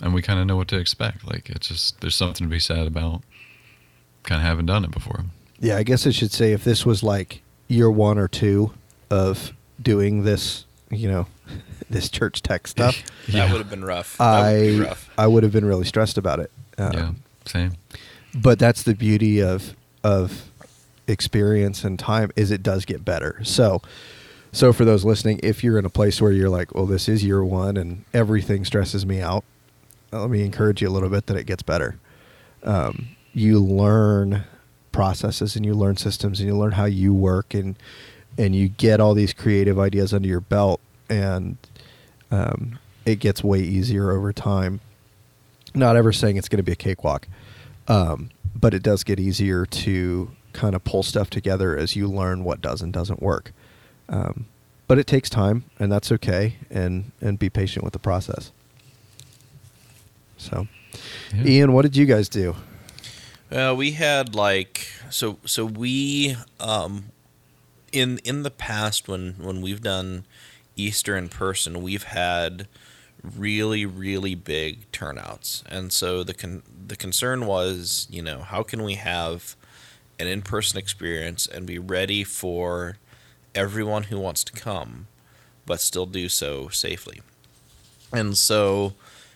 and 0.00 0.14
we 0.14 0.22
kind 0.22 0.38
of 0.40 0.46
know 0.46 0.56
what 0.56 0.68
to 0.68 0.78
expect. 0.78 1.26
Like 1.26 1.50
it's 1.50 1.68
just 1.68 2.00
there's 2.00 2.14
something 2.14 2.46
to 2.46 2.50
be 2.50 2.60
said 2.60 2.86
about 2.86 3.22
kind 4.22 4.40
of 4.40 4.46
having 4.46 4.64
done 4.64 4.84
it 4.84 4.90
before. 4.92 5.24
Yeah, 5.58 5.76
I 5.76 5.82
guess 5.82 6.06
I 6.06 6.10
should 6.10 6.30
say 6.32 6.52
if 6.52 6.62
this 6.64 6.86
was 6.86 7.02
like 7.02 7.42
year 7.66 7.90
one 7.90 8.16
or 8.16 8.28
two 8.28 8.72
of 9.10 9.52
doing 9.82 10.22
this, 10.22 10.64
you 10.90 11.08
know, 11.10 11.26
this 11.90 12.08
church 12.08 12.42
tech 12.42 12.66
stuff, 12.74 13.02
That 13.28 13.50
would 13.50 13.58
have 13.58 13.70
been 13.70 13.84
rough. 13.84 14.16
That 14.18 14.52
would 14.52 14.60
be 14.62 14.78
I 14.78 14.84
rough. 14.88 15.10
I 15.18 15.26
would 15.26 15.42
have 15.42 15.52
been 15.52 15.64
really 15.64 15.84
stressed 15.84 16.16
about 16.16 16.38
it. 16.38 16.50
Um, 16.78 16.92
yeah, 16.92 17.10
same. 17.44 17.72
but 18.34 18.58
that's 18.60 18.84
the 18.84 18.94
beauty 18.94 19.42
of 19.42 19.74
of 20.04 20.44
experience 21.08 21.82
and 21.84 21.98
time 21.98 22.30
is 22.36 22.50
it 22.50 22.62
does 22.62 22.84
get 22.84 23.02
better 23.02 23.40
so 23.42 23.80
so 24.52 24.72
for 24.72 24.84
those 24.84 25.04
listening 25.04 25.38
if 25.42 25.62
you're 25.62 25.78
in 25.78 25.84
a 25.84 25.90
place 25.90 26.20
where 26.20 26.32
you're 26.32 26.48
like 26.48 26.74
well 26.74 26.86
this 26.86 27.08
is 27.08 27.24
year 27.24 27.44
one 27.44 27.76
and 27.76 28.04
everything 28.12 28.64
stresses 28.64 29.04
me 29.04 29.20
out 29.20 29.44
let 30.12 30.30
me 30.30 30.42
encourage 30.42 30.80
you 30.80 30.88
a 30.88 30.90
little 30.90 31.08
bit 31.08 31.26
that 31.26 31.36
it 31.36 31.44
gets 31.44 31.62
better 31.62 31.98
um, 32.64 33.08
you 33.32 33.60
learn 33.60 34.44
processes 34.90 35.54
and 35.54 35.64
you 35.64 35.74
learn 35.74 35.96
systems 35.96 36.40
and 36.40 36.48
you 36.48 36.56
learn 36.56 36.72
how 36.72 36.86
you 36.86 37.12
work 37.12 37.54
and 37.54 37.76
and 38.36 38.54
you 38.54 38.68
get 38.68 39.00
all 39.00 39.14
these 39.14 39.32
creative 39.32 39.78
ideas 39.78 40.14
under 40.14 40.28
your 40.28 40.40
belt 40.40 40.80
and 41.08 41.56
um, 42.30 42.78
it 43.04 43.16
gets 43.16 43.42
way 43.42 43.60
easier 43.60 44.10
over 44.10 44.32
time 44.32 44.80
not 45.74 45.96
ever 45.96 46.12
saying 46.12 46.36
it's 46.36 46.48
going 46.48 46.58
to 46.58 46.62
be 46.62 46.72
a 46.72 46.76
cakewalk, 46.76 47.28
um, 47.86 48.30
but 48.54 48.74
it 48.74 48.82
does 48.82 49.04
get 49.04 49.20
easier 49.20 49.66
to 49.66 50.30
kind 50.52 50.74
of 50.74 50.82
pull 50.84 51.02
stuff 51.02 51.30
together 51.30 51.76
as 51.76 51.94
you 51.94 52.08
learn 52.08 52.44
what 52.44 52.60
does 52.60 52.82
and 52.82 52.92
doesn't 52.92 53.22
work. 53.22 53.52
Um, 54.08 54.46
but 54.86 54.98
it 54.98 55.06
takes 55.06 55.28
time, 55.28 55.64
and 55.78 55.92
that's 55.92 56.10
okay, 56.12 56.56
and 56.70 57.12
and 57.20 57.38
be 57.38 57.50
patient 57.50 57.84
with 57.84 57.92
the 57.92 57.98
process. 57.98 58.52
So, 60.38 60.66
Yeah. 61.34 61.44
Ian, 61.46 61.72
what 61.72 61.82
did 61.82 61.96
you 61.96 62.06
guys 62.06 62.28
do? 62.28 62.56
Uh, 63.50 63.74
we 63.76 63.92
had 63.92 64.34
like 64.34 64.88
so 65.10 65.38
so 65.44 65.64
we 65.64 66.36
um 66.60 67.06
in 67.92 68.18
in 68.18 68.42
the 68.42 68.50
past 68.50 69.08
when 69.08 69.34
when 69.38 69.60
we've 69.60 69.82
done 69.82 70.24
Easter 70.76 71.16
in 71.16 71.28
person, 71.28 71.82
we've 71.82 72.04
had 72.04 72.68
really 73.22 73.84
really 73.84 74.34
big 74.34 74.90
turnouts. 74.92 75.64
And 75.68 75.92
so 75.92 76.22
the 76.22 76.34
con- 76.34 76.62
the 76.86 76.96
concern 76.96 77.46
was, 77.46 78.06
you 78.10 78.22
know, 78.22 78.40
how 78.40 78.62
can 78.62 78.82
we 78.82 78.94
have 78.94 79.56
an 80.18 80.26
in-person 80.26 80.78
experience 80.78 81.46
and 81.46 81.66
be 81.66 81.78
ready 81.78 82.24
for 82.24 82.96
everyone 83.58 84.04
who 84.04 84.18
wants 84.18 84.44
to 84.44 84.52
come 84.52 85.08
but 85.66 85.80
still 85.80 86.06
do 86.06 86.28
so 86.30 86.68
safely. 86.68 87.20
And 88.12 88.38
so 88.38 88.94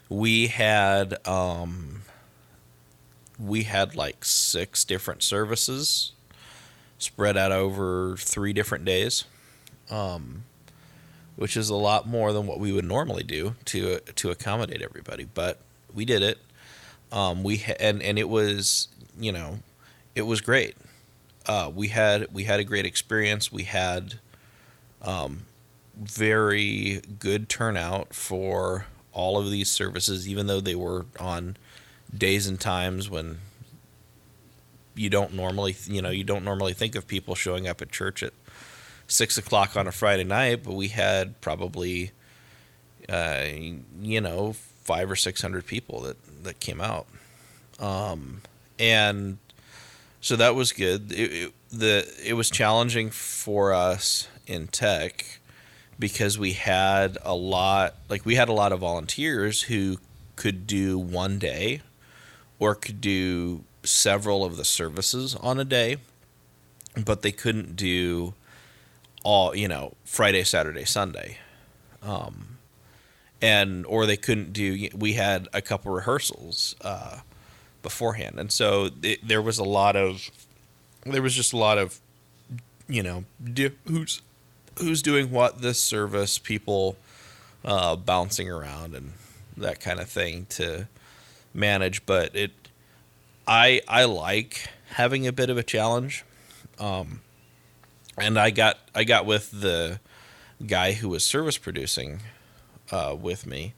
we 0.09 0.47
had 0.47 1.27
um 1.27 2.03
we 3.39 3.65
had 3.65 3.95
like 3.97 4.25
six 4.25 4.85
different 4.85 5.23
services 5.23 6.13
spread 6.99 7.37
out 7.37 7.51
over 7.51 8.17
three 8.17 8.53
different 8.53 8.85
days, 8.85 9.25
um, 9.91 10.45
which 11.37 11.57
is 11.57 11.69
a 11.69 11.75
lot 11.75 12.07
more 12.07 12.33
than 12.33 12.47
what 12.47 12.61
we 12.61 12.73
would 12.73 12.85
normally 12.85 13.25
do 13.25 13.57
to 13.67 13.99
to 13.99 14.31
accommodate 14.31 14.81
everybody. 14.81 15.25
But 15.25 15.59
we 15.93 16.05
did 16.05 16.23
it. 16.23 16.39
Um, 17.11 17.43
we 17.43 17.59
ha- 17.59 17.77
and 17.81 18.01
and 18.03 18.19
it 18.19 18.29
was 18.29 18.89
you 19.19 19.33
know 19.33 19.59
it 20.15 20.23
was 20.23 20.41
great. 20.41 20.77
Uh, 21.47 21.71
we 21.75 21.89
had 21.89 22.33
we 22.33 22.45
had 22.45 22.61
a 22.61 22.65
great 22.65 22.87
experience. 22.87 23.51
We 23.51 23.65
had 23.65 24.15
um, 25.01 25.47
very 25.97 27.03
good 27.19 27.49
turnout 27.49 28.15
for 28.15 28.87
all 29.13 29.39
of 29.39 29.51
these 29.51 29.71
services, 29.71 30.29
even 30.29 30.47
though 30.47 30.61
they 30.61 30.75
were 30.75 31.07
on 31.19 31.57
days 32.17 32.47
and 32.47 32.61
times 32.61 33.09
when 33.11 33.39
you 34.95 35.09
don't 35.09 35.33
normally 35.33 35.75
you 35.87 36.03
know 36.03 36.11
you 36.11 36.25
don't 36.25 36.45
normally 36.45 36.75
think 36.75 36.95
of 36.95 37.07
people 37.07 37.35
showing 37.35 37.67
up 37.67 37.81
at 37.81 37.91
church 37.91 38.23
at 38.23 38.33
six 39.07 39.37
o'clock 39.37 39.77
on 39.77 39.87
a 39.87 39.93
Friday 39.93 40.25
night, 40.25 40.63
but 40.63 40.75
we 40.75 40.89
had 40.89 41.41
probably 41.41 42.13
uh, 43.09 43.47
you 44.01 44.21
know 44.21 44.53
five 44.53 45.11
or 45.11 45.17
six 45.17 45.43
hundred 45.43 45.67
people 45.67 46.01
that 46.01 46.17
that 46.45 46.61
came 46.61 46.81
out, 46.81 47.07
um, 47.79 48.43
and 48.79 49.39
so 50.23 50.37
that 50.37 50.55
was 50.55 50.73
good. 50.73 51.13
It, 51.13 51.33
it, 51.33 51.53
the 51.71 52.11
it 52.25 52.33
was 52.35 52.49
challenging 52.49 53.11
for 53.11 53.75
us 53.75 54.29
in 54.47 54.69
tech 54.69 55.41
because 55.99 56.39
we 56.39 56.53
had 56.53 57.19
a 57.23 57.35
lot 57.35 57.97
like 58.09 58.25
we 58.25 58.37
had 58.37 58.49
a 58.49 58.53
lot 58.53 58.73
of 58.73 58.81
volunteers 58.81 59.63
who 59.63 59.99
could 60.37 60.67
do 60.67 60.99
one 60.99 61.39
day 61.39 61.83
or 62.59 62.75
could 62.75 63.01
do 63.01 63.65
several 63.83 64.45
of 64.45 64.57
the 64.57 64.65
services 64.65 65.35
on 65.37 65.59
a 65.59 65.65
day 65.65 65.97
but 67.05 67.23
they 67.23 67.33
couldn't 67.33 67.75
do 67.77 68.35
all 69.25 69.55
you 69.55 69.69
know 69.69 69.93
friday 70.05 70.45
saturday 70.45 70.85
sunday 70.85 71.39
um, 72.03 72.59
and 73.41 73.85
or 73.87 74.07
they 74.07 74.17
couldn't 74.17 74.53
do 74.53 74.89
we 74.95 75.15
had 75.15 75.49
a 75.53 75.61
couple 75.61 75.93
rehearsals 75.93 76.75
uh, 76.83 77.19
beforehand. 77.83 78.39
And 78.39 78.51
so 78.51 78.91
it, 79.03 79.27
there 79.27 79.43
was 79.43 79.59
a 79.59 79.65
lot 79.65 79.97
of 79.97 80.31
there 81.05 81.23
was 81.23 81.35
just 81.35 81.53
a 81.53 81.57
lot 81.57 81.79
of 81.79 82.01
you 82.89 83.03
know 83.03 83.25
di- 83.43 83.73
who's 83.87 84.23
who's 84.79 85.03
doing 85.03 85.31
what 85.31 85.61
this 85.61 85.81
service, 85.81 86.39
people 86.39 86.97
uh, 87.65 87.97
bouncing 87.97 88.49
around 88.51 88.95
and 88.95 89.13
that 89.57 89.81
kind 89.81 90.01
of 90.01 90.09
thing 90.09 90.47
to 90.51 90.89
manage. 91.55 92.05
But 92.07 92.35
it, 92.35 92.53
I 93.47 93.83
I 93.89 94.05
like 94.05 94.69
having 94.91 95.27
a 95.27 95.33
bit 95.33 95.51
of 95.51 95.59
a 95.59 95.63
challenge, 95.63 96.25
um, 96.79 97.21
and 98.19 98.39
I 98.39 98.51
got 98.51 98.79
I 98.95 99.05
got 99.05 99.27
with 99.27 99.51
the 99.51 100.01
guy 100.67 100.93
who 100.93 101.09
was 101.09 101.25
service 101.25 101.59
producing 101.59 102.21
uh, 102.91 103.17
with 103.19 103.47
me, 103.47 103.75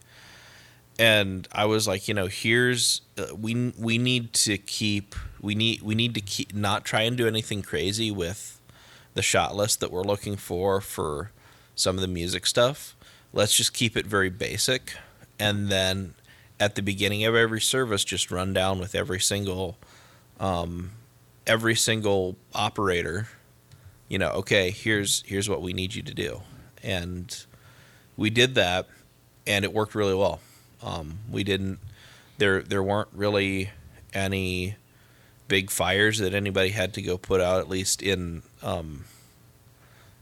and 0.97 1.47
I 1.51 1.65
was 1.65 1.87
like, 1.87 2.07
you 2.07 2.13
know, 2.13 2.27
here's 2.27 3.01
uh, 3.17 3.35
we 3.35 3.73
we 3.77 3.97
need 3.97 4.33
to 4.33 4.57
keep 4.57 5.15
we 5.41 5.55
need 5.55 5.81
we 5.81 5.95
need 5.95 6.13
to 6.15 6.21
keep 6.21 6.53
not 6.53 6.85
try 6.85 7.01
and 7.01 7.17
do 7.17 7.27
anything 7.27 7.61
crazy 7.61 8.11
with 8.11 8.59
the 9.13 9.21
shot 9.21 9.55
list 9.55 9.79
that 9.79 9.91
we're 9.91 10.03
looking 10.03 10.35
for 10.37 10.81
for 10.81 11.31
some 11.75 11.95
of 11.95 12.01
the 12.01 12.07
music 12.07 12.45
stuff. 12.45 12.95
Let's 13.33 13.55
just 13.55 13.73
keep 13.73 13.97
it 13.97 14.05
very 14.05 14.29
basic, 14.29 14.93
and 15.37 15.67
then 15.69 16.15
at 16.59 16.75
the 16.75 16.81
beginning 16.81 17.25
of 17.25 17.35
every 17.35 17.61
service, 17.61 18.03
just 18.05 18.31
run 18.31 18.53
down 18.53 18.79
with 18.79 18.95
every 18.95 19.19
single 19.19 19.77
um, 20.39 20.91
every 21.45 21.75
single 21.75 22.37
operator. 22.53 23.27
You 24.07 24.19
know, 24.19 24.29
okay, 24.29 24.71
here's 24.71 25.23
here's 25.25 25.49
what 25.49 25.61
we 25.61 25.73
need 25.73 25.95
you 25.95 26.03
to 26.03 26.13
do, 26.13 26.41
and 26.81 27.35
we 28.15 28.29
did 28.29 28.55
that, 28.55 28.87
and 29.45 29.65
it 29.65 29.73
worked 29.73 29.95
really 29.95 30.15
well. 30.15 30.39
Um, 30.85 31.19
we 31.29 31.43
didn't 31.43 31.79
there 32.37 32.61
there 32.61 32.83
weren't 32.83 33.09
really 33.13 33.71
any 34.13 34.75
big 35.47 35.69
fires 35.69 36.19
that 36.19 36.33
anybody 36.33 36.69
had 36.69 36.93
to 36.93 37.01
go 37.01 37.17
put 37.17 37.41
out 37.41 37.59
at 37.59 37.69
least 37.69 38.01
in 38.01 38.43
um, 38.63 39.05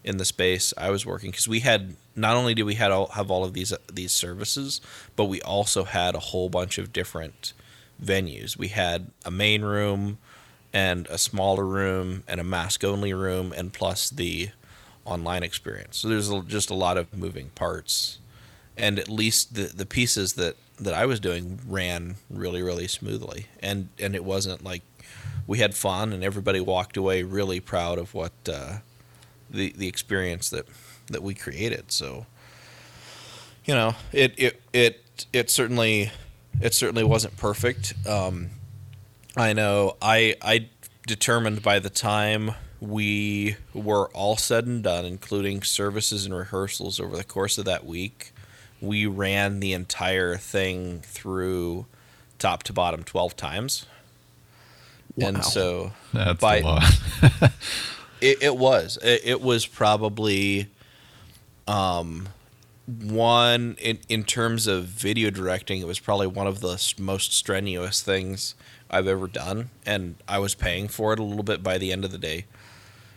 in 0.03 0.17
the 0.17 0.25
space 0.25 0.73
I 0.77 0.89
was 0.89 1.05
working 1.05 1.31
because 1.31 1.47
we 1.47 1.59
had 1.59 1.95
not 2.15 2.35
only 2.35 2.53
did 2.53 2.63
we 2.63 2.75
had 2.75 2.91
all, 2.91 3.07
have 3.09 3.29
all 3.29 3.43
of 3.43 3.53
these 3.53 3.73
these 3.91 4.11
services 4.11 4.81
but 5.15 5.25
we 5.25 5.41
also 5.41 5.83
had 5.83 6.15
a 6.15 6.19
whole 6.19 6.49
bunch 6.49 6.77
of 6.77 6.91
different 6.91 7.53
venues. 8.03 8.57
We 8.57 8.69
had 8.69 9.11
a 9.25 9.31
main 9.31 9.61
room 9.61 10.17
and 10.73 11.07
a 11.07 11.17
smaller 11.17 11.65
room 11.65 12.23
and 12.27 12.41
a 12.41 12.43
mask 12.43 12.83
only 12.83 13.13
room 13.13 13.53
and 13.55 13.71
plus 13.71 14.09
the 14.09 14.49
online 15.05 15.43
experience. 15.43 15.97
So 15.97 16.07
there's 16.07 16.31
just 16.45 16.69
a 16.69 16.73
lot 16.73 16.97
of 16.97 17.13
moving 17.15 17.49
parts 17.49 18.19
and 18.77 18.99
at 18.99 19.09
least 19.09 19.55
the 19.55 19.63
the 19.63 19.85
pieces 19.85 20.33
that 20.33 20.55
that 20.79 20.93
I 20.93 21.05
was 21.05 21.19
doing 21.19 21.59
ran 21.67 22.15
really 22.29 22.61
really 22.61 22.87
smoothly. 22.87 23.47
And 23.59 23.89
and 23.99 24.15
it 24.15 24.23
wasn't 24.23 24.63
like 24.63 24.81
we 25.47 25.59
had 25.59 25.75
fun 25.75 26.13
and 26.13 26.23
everybody 26.23 26.59
walked 26.59 26.97
away 26.97 27.23
really 27.23 27.59
proud 27.59 27.97
of 27.97 28.13
what 28.13 28.33
uh, 28.47 28.77
the 29.49 29.73
the 29.77 29.87
experience 29.87 30.49
that 30.49 30.65
that 31.07 31.21
we 31.21 31.33
created. 31.33 31.91
So 31.91 32.25
you 33.65 33.73
know 33.73 33.95
it 34.11 34.33
it 34.37 34.61
it 34.73 35.25
it 35.31 35.49
certainly 35.49 36.11
it 36.61 36.73
certainly 36.73 37.03
wasn't 37.03 37.37
perfect. 37.37 37.93
Um, 38.07 38.49
I 39.35 39.53
know 39.53 39.97
I 40.01 40.35
I 40.41 40.69
determined 41.05 41.61
by 41.61 41.79
the 41.79 41.89
time 41.89 42.51
we 42.79 43.55
were 43.73 44.07
all 44.09 44.35
said 44.35 44.65
and 44.65 44.83
done 44.83 45.05
including 45.05 45.63
services 45.63 46.25
and 46.25 46.35
rehearsals 46.35 46.99
over 46.99 47.15
the 47.15 47.23
course 47.23 47.57
of 47.57 47.63
that 47.63 47.85
week 47.85 48.32
we 48.83 49.05
ran 49.05 49.61
the 49.61 49.71
entire 49.71 50.35
thing 50.35 50.99
through 50.99 51.85
top 52.37 52.63
to 52.63 52.73
bottom 52.73 53.03
12 53.03 53.35
times. 53.37 53.85
Wow. 55.15 55.27
And 55.27 55.43
so 55.43 55.93
that's 56.11 56.39
by, 56.41 56.57
a 56.57 56.63
lot. 56.63 56.83
it, 58.21 58.43
it, 58.43 58.57
was. 58.57 58.97
It, 59.01 59.21
it, 59.23 59.41
was 59.41 59.65
probably 59.65 60.67
um, 61.65 62.27
one 62.85 63.77
in, 63.79 63.99
in 64.09 64.25
terms 64.25 64.67
of 64.67 64.85
video 64.85 65.29
directing, 65.29 65.79
it 65.79 65.87
was 65.87 65.99
probably 65.99 66.27
one 66.27 66.47
of 66.47 66.59
the 66.59 66.93
most 66.99 67.31
strenuous 67.31 68.01
things 68.01 68.53
I've 68.89 69.07
ever 69.07 69.27
done. 69.27 69.69
And 69.85 70.15
I 70.27 70.39
was 70.39 70.55
paying 70.55 70.89
for 70.89 71.13
it 71.13 71.19
a 71.19 71.23
little 71.23 71.43
bit 71.43 71.63
by 71.63 71.77
the 71.77 71.93
end 71.93 72.03
of 72.03 72.11
the 72.11 72.17
day 72.17 72.45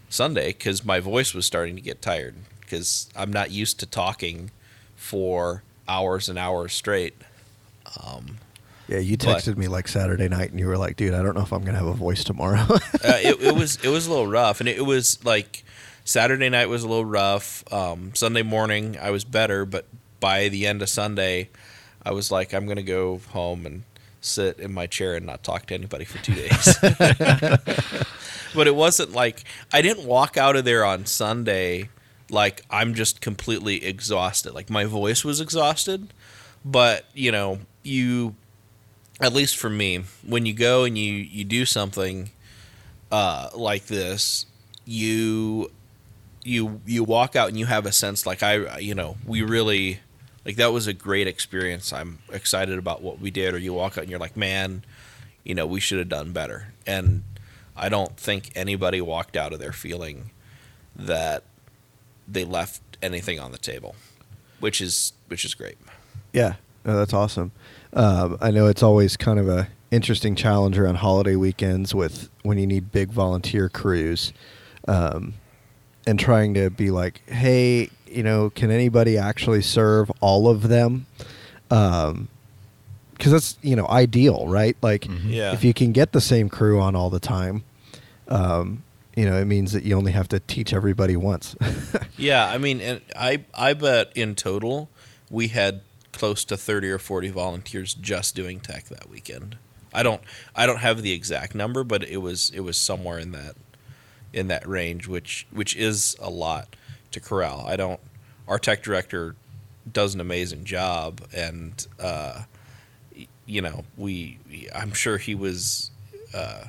Sunday 0.09 0.49
because 0.49 0.85
my 0.85 1.01
voice 1.01 1.35
was 1.35 1.45
starting 1.45 1.75
to 1.75 1.83
get 1.83 2.01
tired 2.01 2.37
because 2.61 3.11
I'm 3.17 3.33
not 3.33 3.51
used 3.51 3.81
to 3.81 3.87
talking 3.87 4.53
for 4.97 5.63
hours 5.89 6.29
and 6.29 6.39
hours 6.39 6.73
straight. 6.73 7.15
Um, 8.03 8.39
yeah, 8.89 8.99
you 8.99 9.17
texted 9.17 9.47
but, 9.55 9.59
me 9.59 9.69
like 9.69 9.89
Saturday 9.89 10.29
night, 10.29 10.51
and 10.51 10.61
you 10.61 10.67
were 10.67 10.79
like, 10.79 10.97
"Dude, 10.97 11.15
I 11.15 11.23
don't 11.23 11.35
know 11.35 11.43
if 11.43 11.53
I'm 11.53 11.65
gonna 11.65 11.79
have 11.79 11.87
a 11.87 11.95
voice 11.95 12.23
tomorrow." 12.23 12.61
uh, 12.71 12.79
it, 13.05 13.41
it, 13.41 13.55
was 13.55 13.79
it 13.83 13.89
was 13.89 14.07
a 14.07 14.11
little 14.11 14.27
rough, 14.27 14.61
and 14.61 14.69
it, 14.69 14.79
it 14.79 14.87
was 14.87 15.25
like 15.25 15.65
Saturday 16.05 16.49
night 16.49 16.69
was 16.69 16.85
a 16.85 16.89
little 16.89 17.05
rough. 17.05 17.65
Um, 17.73 18.15
Sunday 18.15 18.43
morning 18.43 18.97
I 19.01 19.11
was 19.11 19.25
better, 19.25 19.65
but 19.65 19.87
by 20.21 20.49
the 20.49 20.67
end 20.67 20.83
of 20.83 20.89
Sunday, 20.89 21.49
I 22.05 22.13
was 22.13 22.31
like, 22.31 22.55
"I'm 22.55 22.67
gonna 22.67 22.83
go 22.83 23.19
home 23.31 23.67
and 23.67 23.83
sit 24.21 24.59
in 24.59 24.73
my 24.73 24.87
chair 24.87 25.15
and 25.15 25.27
not 25.27 25.43
talk 25.43 25.67
to 25.67 25.75
anybody 25.75 26.05
for 26.05 26.19
two 26.19 26.35
days." 26.49 26.79
but 28.55 28.69
it 28.69 28.77
wasn't 28.77 29.13
like 29.13 29.43
I 29.73 29.83
didn't 29.83 30.07
walk 30.07 30.37
out 30.37 30.55
of 30.55 30.65
there 30.65 30.85
on 30.85 31.07
Sunday 31.07 31.89
like 32.31 32.63
I'm 32.71 32.95
just 32.95 33.21
completely 33.21 33.85
exhausted. 33.85 34.55
Like 34.55 34.71
my 34.71 34.85
voice 34.85 35.25
was 35.25 35.41
exhausted, 35.41 36.13
but 36.65 37.07
you 37.15 37.33
know, 37.33 37.61
you 37.83 38.35
at 39.21 39.33
least 39.33 39.57
for 39.57 39.71
me, 39.71 40.05
when 40.25 40.47
you 40.47 40.53
go 40.53 40.85
and 40.85 40.97
you 40.99 41.13
you 41.13 41.45
do 41.45 41.65
something 41.65 42.31
uh, 43.11 43.51
like 43.55 43.87
this, 43.87 44.47
you 44.85 45.71
you 46.45 46.81
you 46.87 47.05
walk 47.05 47.35
out 47.37 47.49
and 47.49 47.59
you 47.59 47.67
have 47.67 47.87
a 47.87 47.93
sense 47.93 48.25
like 48.25 48.43
I 48.43 48.79
you 48.79 48.95
know 48.95 49.17
we 49.27 49.43
really 49.43 50.01
like 50.47 50.57
that 50.57 50.73
was 50.73 50.87
a 50.87 50.93
great 50.93 51.27
experience. 51.27 51.93
I'm 51.93 52.21
excited 52.33 52.79
about 52.79 53.03
what 53.03 53.21
we 53.21 53.31
did. 53.33 53.53
Or 53.53 53.59
you 53.59 53.73
walk 53.73 53.99
out 53.99 54.03
and 54.03 54.11
you're 54.11 54.21
like, 54.21 54.37
man, 54.37 54.85
you 55.43 55.55
know, 55.57 55.67
we 55.67 55.81
should 55.81 55.99
have 55.99 56.09
done 56.09 56.33
better. 56.33 56.69
And 56.87 57.25
I 57.77 57.89
don't 57.89 58.17
think 58.17 58.53
anybody 58.55 59.01
walked 59.01 59.37
out 59.37 59.53
of 59.53 59.59
there 59.59 59.73
feeling 59.73 60.31
that 60.95 61.43
they 62.29 62.45
left 62.45 62.83
anything 63.03 63.39
on 63.39 63.53
the 63.53 63.59
table, 63.59 63.95
which 64.61 64.81
is 64.81 65.13
which 65.29 65.45
is 65.45 65.55
great. 65.55 65.79
Yeah, 66.33 66.55
no, 66.85 66.97
that's 66.97 67.15
awesome. 67.15 67.53
Um, 67.93 68.37
I 68.41 68.51
know 68.51 68.67
it's 68.67 68.83
always 68.83 69.17
kind 69.17 69.39
of 69.39 69.49
a 69.49 69.69
interesting 69.91 70.35
challenge 70.35 70.79
around 70.79 70.97
holiday 70.97 71.37
weekends 71.37 71.95
with 71.95 72.29
when 72.43 72.59
you 72.59 72.67
need 72.67 72.93
big 72.93 73.11
volunteer 73.11 73.69
crews, 73.69 74.33
um, 74.89 75.35
and 76.07 76.19
trying 76.19 76.55
to 76.55 76.71
be 76.71 76.91
like, 76.91 77.23
hey, 77.29 77.91
you 78.07 78.23
know, 78.23 78.51
can 78.51 78.71
anybody 78.71 79.19
actually 79.19 79.63
serve 79.63 80.11
all 80.21 80.49
of 80.49 80.69
them? 80.69 81.07
Um, 81.71 82.29
because 83.13 83.33
that's 83.33 83.57
you 83.63 83.77
know 83.77 83.89
ideal, 83.89 84.47
right? 84.47 84.77
Like, 84.83 85.03
mm-hmm. 85.03 85.31
yeah. 85.31 85.53
if 85.53 85.65
you 85.65 85.73
can 85.73 85.93
get 85.93 86.13
the 86.13 86.21
same 86.21 86.49
crew 86.49 86.81
on 86.81 86.95
all 86.95 87.09
the 87.09 87.21
time, 87.21 87.65
um, 88.29 88.83
you 89.17 89.25
know, 89.25 89.37
it 89.39 89.47
means 89.47 89.73
that 89.73 89.83
you 89.83 89.97
only 89.97 90.13
have 90.13 90.29
to 90.29 90.41
teach 90.41 90.73
everybody 90.75 91.17
once. 91.17 91.57
yeah, 92.19 92.47
I 92.47 92.59
mean, 92.59 92.81
and 92.81 93.01
I 93.17 93.45
I 93.55 93.73
bet 93.73 94.13
in 94.15 94.35
total 94.35 94.91
we 95.31 95.49
had 95.49 95.81
close 96.13 96.45
to 96.45 96.57
30 96.57 96.91
or 96.91 96.99
40 96.99 97.31
volunteers 97.31 97.95
just 97.95 98.35
doing 98.35 98.61
tech 98.61 98.85
that 98.85 99.09
weekend. 99.09 99.57
I 99.93 100.03
don't 100.03 100.21
I 100.55 100.67
don't 100.67 100.81
have 100.81 101.03
the 101.03 101.13
exact 101.13 101.55
number, 101.55 101.83
but 101.83 102.05
it 102.05 102.19
was 102.19 102.51
it 102.55 102.61
was 102.61 102.77
somewhere 102.77 103.19
in 103.19 103.33
that 103.33 103.57
in 104.35 104.49
that 104.49 104.69
range, 104.69 105.09
which 105.09 105.47
which 105.51 105.75
is 105.75 106.15
a 106.21 106.29
lot 106.29 106.77
to 107.13 107.21
corral. 107.21 107.65
I 107.67 107.77
don't 107.77 108.01
our 108.47 108.59
tech 108.59 108.83
director 108.83 109.35
does 109.91 110.15
an 110.15 110.21
amazing 110.21 110.65
job 110.65 111.23
and 111.35 111.87
uh, 111.99 112.43
you 113.47 113.63
know, 113.63 113.85
we 113.97 114.39
I'm 114.75 114.93
sure 114.93 115.17
he 115.17 115.35
was 115.35 115.91
uh, 116.35 116.65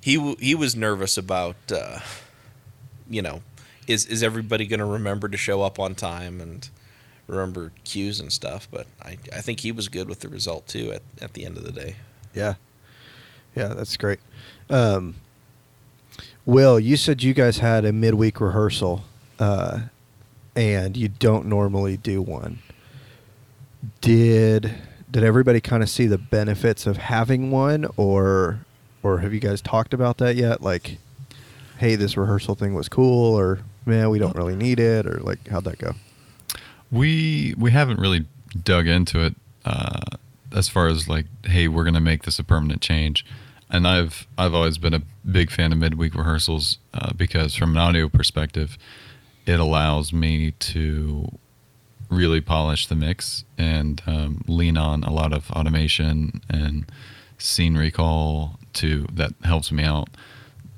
he 0.00 0.34
he 0.34 0.54
was 0.54 0.74
nervous 0.74 1.16
about 1.16 1.56
uh, 1.72 2.00
you 3.08 3.22
know 3.22 3.42
is 3.86 4.06
is 4.06 4.22
everybody 4.22 4.66
going 4.66 4.80
to 4.80 4.86
remember 4.86 5.28
to 5.28 5.36
show 5.36 5.62
up 5.62 5.78
on 5.78 5.94
time 5.94 6.40
and 6.40 6.68
remember 7.26 7.72
cues 7.84 8.20
and 8.20 8.32
stuff? 8.32 8.68
But 8.70 8.86
I, 9.02 9.18
I 9.32 9.40
think 9.40 9.60
he 9.60 9.72
was 9.72 9.88
good 9.88 10.08
with 10.08 10.20
the 10.20 10.28
result 10.28 10.66
too 10.66 10.92
at, 10.92 11.02
at 11.20 11.34
the 11.34 11.44
end 11.44 11.56
of 11.56 11.64
the 11.64 11.72
day. 11.72 11.96
Yeah. 12.34 12.54
Yeah 13.54 13.68
that's 13.68 13.96
great. 13.96 14.20
Um, 14.68 15.16
will 16.46 16.78
you 16.78 16.96
said 16.96 17.22
you 17.22 17.34
guys 17.34 17.58
had 17.58 17.84
a 17.84 17.92
midweek 17.92 18.40
rehearsal 18.40 19.04
uh, 19.38 19.80
and 20.54 20.96
you 20.96 21.08
don't 21.08 21.46
normally 21.46 21.96
do 21.96 22.22
one. 22.22 22.60
Did 24.00 24.74
did 25.10 25.24
everybody 25.24 25.60
kind 25.60 25.82
of 25.82 25.90
see 25.90 26.06
the 26.06 26.18
benefits 26.18 26.86
of 26.86 26.98
having 26.98 27.50
one 27.50 27.86
or 27.96 28.60
or 29.02 29.18
have 29.18 29.32
you 29.32 29.40
guys 29.40 29.60
talked 29.60 29.94
about 29.94 30.18
that 30.18 30.36
yet? 30.36 30.62
Like, 30.62 30.98
hey, 31.78 31.96
this 31.96 32.16
rehearsal 32.16 32.54
thing 32.54 32.74
was 32.74 32.88
cool, 32.88 33.34
or 33.34 33.60
man, 33.86 34.10
we 34.10 34.18
don't 34.18 34.36
really 34.36 34.56
need 34.56 34.78
it, 34.78 35.06
or 35.06 35.20
like, 35.20 35.48
how'd 35.48 35.64
that 35.64 35.78
go? 35.78 35.94
We 36.90 37.54
we 37.56 37.70
haven't 37.70 38.00
really 38.00 38.26
dug 38.62 38.86
into 38.86 39.24
it 39.24 39.34
uh, 39.64 40.16
as 40.54 40.68
far 40.68 40.88
as 40.88 41.08
like, 41.08 41.26
hey, 41.44 41.68
we're 41.68 41.84
gonna 41.84 42.00
make 42.00 42.24
this 42.24 42.38
a 42.38 42.44
permanent 42.44 42.82
change. 42.82 43.24
And 43.70 43.86
I've 43.86 44.26
I've 44.36 44.54
always 44.54 44.78
been 44.78 44.94
a 44.94 45.02
big 45.30 45.50
fan 45.50 45.72
of 45.72 45.78
midweek 45.78 46.14
rehearsals 46.14 46.78
uh, 46.92 47.12
because 47.12 47.54
from 47.54 47.72
an 47.72 47.78
audio 47.78 48.08
perspective, 48.08 48.76
it 49.46 49.60
allows 49.60 50.12
me 50.12 50.50
to 50.52 51.38
really 52.10 52.40
polish 52.40 52.88
the 52.88 52.96
mix 52.96 53.44
and 53.56 54.02
um, 54.06 54.42
lean 54.48 54.76
on 54.76 55.04
a 55.04 55.12
lot 55.12 55.32
of 55.32 55.50
automation 55.52 56.42
and 56.50 56.90
scene 57.38 57.76
recall 57.76 58.58
that 59.12 59.32
helps 59.44 59.72
me 59.72 59.84
out 59.84 60.08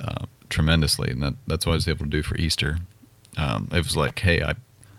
uh, 0.00 0.26
tremendously, 0.48 1.10
and 1.10 1.22
that 1.22 1.34
that's 1.46 1.66
what 1.66 1.72
I 1.72 1.76
was 1.76 1.88
able 1.88 2.04
to 2.04 2.10
do 2.10 2.22
for 2.22 2.36
Easter. 2.36 2.78
Um, 3.36 3.68
it 3.72 3.78
was 3.78 3.96
like, 3.96 4.18
hey, 4.18 4.42
I 4.42 4.54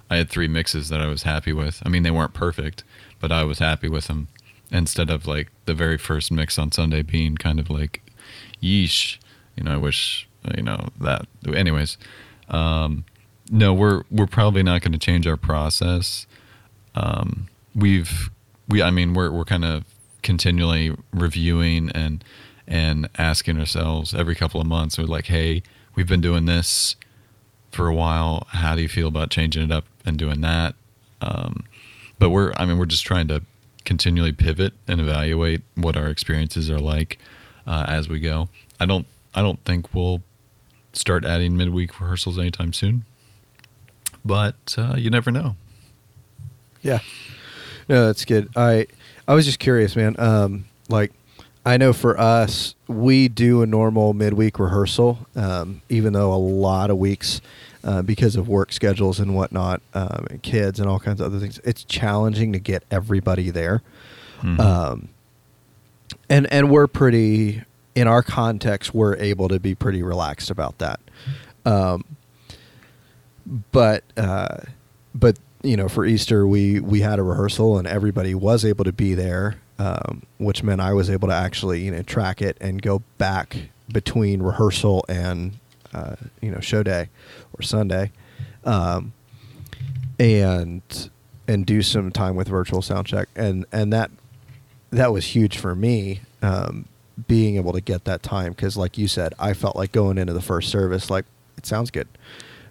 I 0.10 0.18
had 0.18 0.30
three 0.30 0.48
mixes 0.48 0.90
that 0.90 1.02
I 1.02 1.08
was 1.08 1.24
happy 1.24 1.54
with. 1.54 1.82
I 1.86 1.90
mean, 1.90 2.04
they 2.04 2.12
weren't 2.12 2.34
perfect, 2.34 2.84
but 3.20 3.32
I 3.32 3.44
was 3.44 3.60
happy 3.60 3.90
with 3.90 4.08
them. 4.08 4.28
Instead 4.72 5.10
of 5.10 5.28
like 5.28 5.52
the 5.66 5.74
very 5.74 5.98
first 5.98 6.32
mix 6.32 6.58
on 6.58 6.72
Sunday 6.72 7.04
being 7.04 7.36
kind 7.36 7.60
of 7.60 7.70
like, 7.70 8.02
yeesh, 8.62 9.20
you 9.56 9.64
know, 9.64 9.74
I 9.74 9.78
wish 9.78 10.28
you 10.58 10.64
know 10.64 10.90
that. 11.00 11.28
Anyways, 11.48 11.98
um, 12.50 13.06
no, 13.52 13.74
we're 13.74 14.04
we're 14.10 14.28
probably 14.28 14.64
not 14.64 14.82
going 14.82 14.94
to 14.94 14.98
change 14.98 15.28
our 15.28 15.38
process. 15.38 16.26
Um, 16.96 17.48
we've 17.76 18.30
we 18.68 18.82
I 18.82 18.92
mean 18.92 19.14
we're 19.14 19.32
we're 19.32 19.46
kind 19.46 19.66
of 19.66 19.86
continually 20.22 20.96
reviewing 21.12 21.90
and 21.92 22.24
and 22.68 23.10
asking 23.18 23.60
ourselves 23.60 24.14
every 24.14 24.36
couple 24.36 24.62
of 24.62 24.68
months. 24.68 24.98
We're 24.98 25.06
like, 25.06 25.26
hey, 25.26 25.64
we've 25.96 26.08
been 26.08 26.22
doing 26.22 26.46
this 26.46 26.96
for 27.72 27.88
a 27.88 27.94
while. 27.94 28.48
How 28.50 28.76
do 28.76 28.82
you 28.82 28.88
feel 28.88 29.08
about 29.08 29.30
changing 29.30 29.64
it 29.64 29.72
up 29.72 29.86
and 30.06 30.18
doing 30.18 30.42
that? 30.42 30.76
Um, 31.22 31.66
but 32.20 32.30
we're 32.30 32.54
I 32.58 32.66
mean 32.66 32.78
we're 32.78 32.86
just 32.86 33.06
trying 33.06 33.28
to 33.30 33.42
continually 33.86 34.32
pivot 34.32 34.74
and 34.88 35.02
evaluate 35.02 35.62
what 35.76 35.98
our 35.98 36.08
experiences 36.08 36.70
are 36.70 36.80
like 36.80 37.20
uh, 37.68 37.86
as 37.88 38.08
we 38.08 38.20
go. 38.20 38.50
I 38.80 38.86
don't 38.86 39.06
I 39.34 39.42
don't 39.42 39.64
think 39.66 39.94
we'll 39.94 40.22
start 40.94 41.26
adding 41.26 41.58
midweek 41.58 42.00
rehearsals 42.00 42.38
anytime 42.38 42.72
soon, 42.72 43.04
but 44.24 44.76
uh, 44.78 44.96
you 44.98 45.10
never 45.10 45.32
know. 45.32 45.56
Yeah. 46.82 47.00
No, 47.90 48.08
that's 48.08 48.26
good. 48.26 48.50
I 48.56 48.88
I 49.28 49.34
was 49.34 49.46
just 49.46 49.60
curious, 49.60 49.96
man. 49.96 50.16
Um, 50.20 50.66
like 50.90 51.12
I 51.66 51.78
know 51.78 51.94
for 51.94 52.20
us, 52.20 52.76
we 52.88 53.30
do 53.30 53.62
a 53.62 53.66
normal 53.66 54.14
midweek 54.14 54.60
rehearsal, 54.60 55.20
um, 55.36 55.82
even 55.90 56.14
though 56.14 56.34
a 56.34 56.36
lot 56.36 56.90
of 56.90 56.98
weeks, 56.98 57.40
uh, 57.86 58.02
because 58.02 58.36
of 58.36 58.50
work 58.50 58.72
schedules 58.74 59.20
and 59.20 59.34
whatnot, 59.36 59.82
um, 59.94 60.28
and 60.30 60.44
kids 60.44 60.80
and 60.80 60.90
all 60.90 61.00
kinds 61.00 61.22
of 61.22 61.28
other 61.28 61.40
things, 61.40 61.60
it's 61.64 61.84
challenging 61.86 62.52
to 62.54 62.60
get 62.60 62.84
everybody 62.92 63.50
there. 63.50 63.82
Mhm. 64.42 64.60
Um, 64.60 65.08
and 66.30 66.52
and 66.52 66.70
we're 66.70 66.88
pretty 66.88 67.62
in 67.96 68.08
our 68.08 68.24
context, 68.24 68.94
we're 68.94 69.16
able 69.18 69.48
to 69.48 69.60
be 69.60 69.76
pretty 69.76 70.04
relaxed 70.04 70.50
about 70.50 70.80
that. 70.80 71.00
Um, 71.66 72.04
but 73.72 74.04
uh, 74.18 74.58
but 75.16 75.38
you 75.62 75.78
know, 75.78 75.88
for 75.88 76.06
Easter, 76.06 76.46
we 76.46 76.80
we 76.82 77.02
had 77.02 77.20
a 77.20 77.24
rehearsal 77.24 77.78
and 77.78 77.88
everybody 77.88 78.36
was 78.36 78.66
able 78.66 78.84
to 78.86 78.92
be 78.92 79.14
there, 79.14 79.56
um, 79.80 80.24
which 80.38 80.64
meant 80.64 80.82
I 80.82 80.94
was 80.94 81.10
able 81.10 81.28
to 81.28 81.34
actually 81.34 81.82
you 81.82 81.92
know 81.92 82.02
track 82.04 82.42
it 82.42 82.58
and 82.62 82.82
go 82.82 83.02
back 83.18 83.58
between 83.92 84.42
rehearsal 84.42 85.06
and 85.10 85.54
uh, 85.94 86.16
you 86.42 86.52
know 86.52 86.60
show 86.60 86.84
day 86.84 87.10
or 87.58 87.62
Sunday, 87.62 88.12
um, 88.66 89.14
and 90.20 90.82
and 91.48 91.66
do 91.66 91.82
some 91.82 92.12
time 92.12 92.36
with 92.36 92.48
virtual 92.48 92.82
sound 92.82 93.08
check. 93.08 93.30
And 93.36 93.66
and 93.72 93.92
that 93.94 94.12
that 94.92 95.12
was 95.12 95.26
huge 95.26 95.58
for 95.58 95.76
me 95.76 96.22
um, 96.42 96.86
being 97.28 97.56
able 97.56 97.74
to 97.74 97.82
get 97.82 98.06
that 98.06 98.24
time 98.24 98.52
because 98.52 98.78
like 98.78 98.98
you 98.98 99.08
said 99.08 99.34
i 99.40 99.54
felt 99.54 99.76
like 99.76 99.92
going 99.92 100.18
into 100.18 100.34
the 100.34 100.42
first 100.42 100.70
service 100.70 101.10
like 101.10 101.26
it 101.58 101.66
sounds 101.66 101.92
good. 101.92 102.08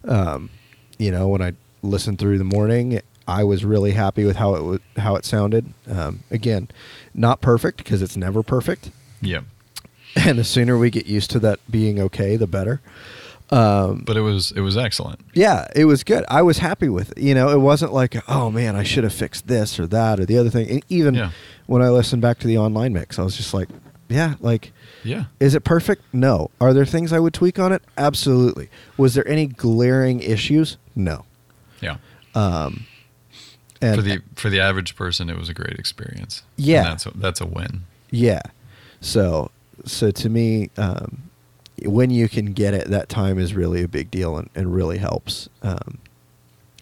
Um, 0.05 0.51
you 0.99 1.11
know 1.11 1.29
when 1.29 1.43
i 1.43 1.53
listened 1.83 2.19
through 2.19 2.39
the 2.39 2.45
morning 2.45 3.01
i 3.29 3.43
was 3.45 3.65
really 3.65 3.93
happy 3.93 4.25
with 4.25 4.37
how 4.37 4.55
it 4.55 4.59
w- 4.59 4.79
how 4.97 5.17
it 5.17 5.25
sounded 5.25 5.73
um, 5.89 6.21
again 6.31 6.69
not 7.15 7.41
perfect 7.41 7.79
because 7.79 8.03
it's 8.03 8.17
never 8.17 8.43
perfect 8.43 8.91
Yeah. 9.21 9.43
and 10.17 10.39
the 10.39 10.45
sooner 10.45 10.77
we 10.79 10.91
get 10.91 11.07
used 11.07 11.31
to 11.33 11.39
that 11.41 11.59
being 11.71 11.99
okay 12.01 12.37
the 12.37 12.47
better 12.47 12.81
um, 13.51 14.03
But 14.07 14.17
it 14.17 14.23
was 14.23 14.51
it 14.53 14.61
was 14.61 14.79
excellent. 14.79 15.21
yeah, 15.35 15.67
it 15.77 15.85
was 15.85 16.05
good. 16.05 16.25
I 16.27 16.41
was 16.41 16.57
happy 16.59 16.89
with 16.89 17.11
it. 17.13 17.19
You 17.19 17.35
know, 17.35 17.51
it 17.51 17.59
wasn't 17.59 17.93
like, 17.93 18.17
oh 18.27 18.51
man, 18.51 18.77
I 18.77 18.83
should 18.83 19.05
have 19.05 19.13
fixed 19.13 19.47
this 19.47 19.79
or 19.79 19.87
that 19.89 20.19
or 20.19 20.25
the 20.25 20.39
other 20.39 20.49
thing. 20.49 20.71
And 20.71 20.83
even 20.89 21.13
Yeah. 21.15 21.33
when 21.67 21.83
I 21.83 21.91
listened 21.91 22.23
back 22.23 22.39
to 22.39 22.47
the 22.47 22.57
online 22.57 22.95
mix, 22.95 23.19
I 23.19 23.23
was 23.25 23.37
just 23.37 23.53
like, 23.53 23.69
yeah, 24.09 24.37
like, 24.41 24.73
Yeah. 25.05 25.25
is 25.39 25.55
it 25.55 25.65
perfect? 25.65 26.03
No. 26.15 26.51
Are 26.63 26.73
there 26.73 26.87
things 26.87 27.13
I 27.13 27.19
would 27.19 27.35
tweak 27.35 27.59
on 27.59 27.73
it? 27.73 27.83
Absolutely. 27.99 28.71
Was 28.97 29.13
there 29.13 29.29
any 29.29 29.47
glaring 29.49 30.21
issues? 30.21 30.79
No. 30.97 31.27
Yeah. 31.83 31.97
Um, 32.35 32.87
and 33.83 33.97
for 33.97 34.03
the 34.03 34.23
for 34.37 34.49
the 34.49 34.61
average 34.61 34.97
person, 34.97 35.29
it 35.29 35.37
was 35.37 35.49
a 35.49 35.55
great 35.55 35.79
experience. 35.79 36.43
Yeah. 36.57 36.79
And 36.79 36.87
that's 36.87 37.07
a, 37.07 37.11
that's 37.15 37.41
a 37.41 37.47
win. 37.47 37.85
yeah, 38.11 38.43
so 39.01 39.51
so 39.85 40.11
to 40.11 40.29
me, 40.29 40.71
um, 40.77 41.23
when 41.85 42.11
you 42.11 42.29
can 42.29 42.53
get 42.53 42.75
it, 42.75 42.89
that 42.89 43.09
time 43.09 43.39
is 43.39 43.55
really 43.55 43.83
a 43.83 43.89
big 43.89 44.11
deal 44.11 44.37
and, 44.37 44.49
and 44.55 44.75
really 44.75 44.99
helps. 44.99 45.49
Um, 45.63 45.99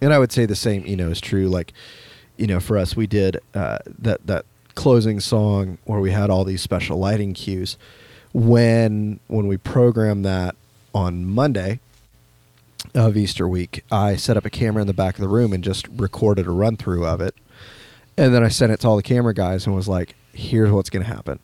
and 0.03 0.13
I 0.13 0.19
would 0.19 0.33
say 0.33 0.47
the 0.47 0.57
same, 0.57 0.85
you 0.87 0.97
know, 0.97 1.09
is 1.11 1.21
true. 1.21 1.49
Like, 1.49 1.73
you 2.37 2.47
know, 2.47 2.61
for 2.61 2.77
us, 2.79 2.97
we 2.97 3.07
did 3.07 3.39
uh, 3.55 3.79
that 3.99 4.27
that 4.27 4.45
closing 4.75 5.21
song 5.21 5.79
where 5.85 6.01
we 6.01 6.11
had 6.11 6.31
all 6.31 6.45
these 6.45 6.63
special 6.63 6.99
lighting 6.99 7.35
cues. 7.35 7.77
When 8.33 9.21
when 9.27 9.47
we 9.47 9.57
programmed 9.57 10.25
that 10.25 10.55
on 10.95 11.25
Monday 11.27 11.81
of 12.95 13.17
Easter 13.17 13.47
week, 13.49 13.85
I 13.91 14.17
set 14.17 14.37
up 14.37 14.45
a 14.45 14.51
camera 14.51 14.81
in 14.81 14.87
the 14.87 14.95
back 14.95 15.15
of 15.17 15.21
the 15.21 15.29
room 15.29 15.53
and 15.53 15.63
just 15.65 15.87
recorded 15.89 16.47
a 16.47 16.51
run 16.51 16.77
through 16.77 17.07
of 17.07 17.21
it, 17.21 17.35
and 18.17 18.35
then 18.35 18.43
I 18.45 18.49
sent 18.49 18.73
it 18.73 18.81
to 18.81 18.89
all 18.89 18.97
the 18.97 19.03
camera 19.03 19.35
guys 19.35 19.67
and 19.67 19.75
was 19.75 19.89
like, 19.89 20.15
"Here's 20.33 20.71
what's 20.71 20.91
going 20.91 21.05
to 21.05 21.13
happen." 21.13 21.39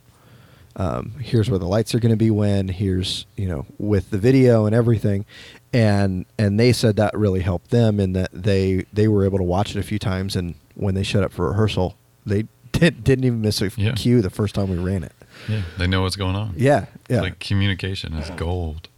um, 0.78 1.12
here's 1.22 1.48
where 1.48 1.58
the 1.58 1.66
lights 1.66 1.94
are 1.94 1.98
going 1.98 2.12
to 2.12 2.18
be 2.18 2.30
when 2.30 2.68
here's 2.68 3.24
you 3.34 3.48
know 3.48 3.64
with 3.78 4.10
the 4.10 4.18
video 4.18 4.66
and 4.66 4.74
everything 4.74 5.24
and 5.72 6.26
and 6.38 6.60
they 6.60 6.70
said 6.70 6.96
that 6.96 7.16
really 7.16 7.40
helped 7.40 7.70
them 7.70 7.98
in 7.98 8.12
that 8.12 8.28
they 8.30 8.84
they 8.92 9.08
were 9.08 9.24
able 9.24 9.38
to 9.38 9.42
watch 9.44 9.74
it 9.74 9.78
a 9.78 9.82
few 9.82 9.98
times 9.98 10.36
and 10.36 10.54
when 10.74 10.94
they 10.94 11.02
showed 11.02 11.24
up 11.24 11.32
for 11.32 11.48
rehearsal 11.48 11.96
they 12.26 12.44
did, 12.72 13.02
didn't 13.02 13.24
even 13.24 13.40
miss 13.40 13.62
a 13.62 13.70
Yeah. 13.78 13.92
cue 13.92 14.20
the 14.20 14.28
first 14.28 14.54
time 14.54 14.68
we 14.68 14.76
ran 14.76 15.02
it 15.02 15.12
Yeah. 15.48 15.62
They 15.78 15.86
know 15.86 16.02
what's 16.02 16.16
going 16.16 16.36
on. 16.36 16.52
yeah 16.58 16.84
yeah 17.08 17.22
Like 17.22 17.38
communication 17.38 18.12
is 18.12 18.28
gold 18.36 18.90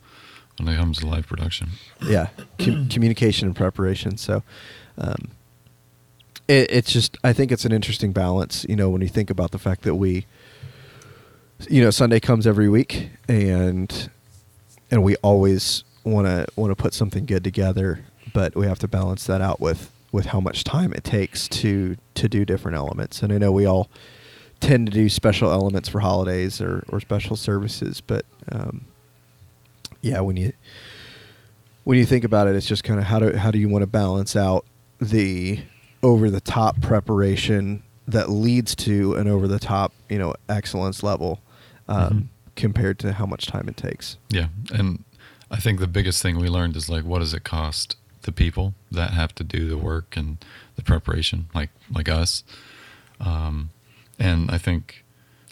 when 0.58 0.68
it 0.68 0.76
comes 0.76 0.98
to 0.98 1.06
live 1.06 1.26
production. 1.26 1.68
yeah 2.02 2.28
Com- 2.58 2.88
communication 2.90 3.46
and 3.46 3.56
preparation 3.56 4.16
so 4.16 4.42
um, 4.98 5.28
it, 6.48 6.70
it's 6.70 6.92
just 6.92 7.16
i 7.24 7.32
think 7.32 7.52
it's 7.52 7.64
an 7.64 7.72
interesting 7.72 8.12
balance 8.12 8.64
you 8.68 8.76
know 8.76 8.88
when 8.90 9.00
you 9.02 9.08
think 9.08 9.30
about 9.30 9.50
the 9.50 9.58
fact 9.58 9.82
that 9.82 9.94
we 9.96 10.26
you 11.68 11.82
know 11.82 11.90
sunday 11.90 12.20
comes 12.20 12.46
every 12.46 12.68
week 12.68 13.10
and 13.28 14.10
and 14.90 15.02
we 15.02 15.16
always 15.16 15.84
want 16.04 16.26
to 16.26 16.46
want 16.56 16.70
to 16.70 16.76
put 16.76 16.94
something 16.94 17.26
good 17.26 17.44
together 17.44 18.04
but 18.32 18.54
we 18.56 18.66
have 18.66 18.78
to 18.78 18.88
balance 18.88 19.24
that 19.26 19.40
out 19.40 19.60
with 19.60 19.90
with 20.12 20.26
how 20.26 20.40
much 20.40 20.64
time 20.64 20.92
it 20.92 21.04
takes 21.04 21.48
to 21.48 21.96
to 22.14 22.28
do 22.28 22.44
different 22.44 22.76
elements 22.76 23.22
and 23.22 23.32
i 23.32 23.38
know 23.38 23.52
we 23.52 23.66
all 23.66 23.90
tend 24.60 24.86
to 24.86 24.92
do 24.92 25.08
special 25.08 25.52
elements 25.52 25.88
for 25.88 26.00
holidays 26.00 26.60
or 26.60 26.84
or 26.88 27.00
special 27.00 27.36
services 27.36 28.00
but 28.00 28.24
um 28.50 28.84
yeah 30.02 30.20
when 30.20 30.36
you 30.36 30.52
when 31.84 31.96
you 31.98 32.04
think 32.04 32.24
about 32.24 32.46
it, 32.48 32.54
it's 32.54 32.66
just 32.66 32.84
kind 32.84 33.00
of 33.00 33.06
how 33.06 33.18
do 33.18 33.34
how 33.36 33.50
do 33.50 33.58
you 33.58 33.68
want 33.68 33.82
to 33.82 33.86
balance 33.86 34.36
out 34.36 34.64
the 35.00 35.60
over 36.02 36.30
the 36.30 36.40
top 36.40 36.80
preparation 36.80 37.82
that 38.06 38.28
leads 38.30 38.74
to 38.74 39.14
an 39.14 39.26
over 39.28 39.48
the 39.48 39.58
top 39.58 39.92
you 40.08 40.18
know 40.18 40.34
excellence 40.48 41.02
level 41.02 41.40
um, 41.88 42.10
Mhm. 42.10 42.26
compared 42.56 42.98
to 43.00 43.12
how 43.14 43.24
much 43.26 43.46
time 43.46 43.68
it 43.68 43.76
takes. 43.76 44.16
Yeah. 44.28 44.48
And 44.72 45.04
I 45.50 45.56
think 45.56 45.80
the 45.80 45.86
biggest 45.86 46.20
thing 46.22 46.38
we 46.38 46.48
learned 46.48 46.76
is 46.76 46.88
like 46.90 47.04
what 47.04 47.20
does 47.20 47.32
it 47.32 47.44
cost 47.44 47.96
the 48.22 48.32
people 48.32 48.74
that 48.90 49.10
have 49.12 49.34
to 49.36 49.44
do 49.44 49.68
the 49.68 49.78
work 49.78 50.14
and 50.16 50.36
the 50.76 50.82
preparation, 50.82 51.48
like 51.54 51.70
like 51.90 52.08
us. 52.08 52.44
Um, 53.20 53.70
and 54.18 54.50
I 54.50 54.58
think 54.58 55.04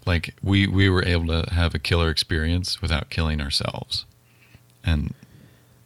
like 0.04 0.34
we 0.42 0.66
we 0.66 0.90
were 0.90 1.04
able 1.04 1.26
to 1.28 1.52
have 1.54 1.74
a 1.74 1.78
killer 1.78 2.10
experience 2.10 2.82
without 2.82 3.08
killing 3.08 3.40
ourselves. 3.40 4.04
And 4.86 5.12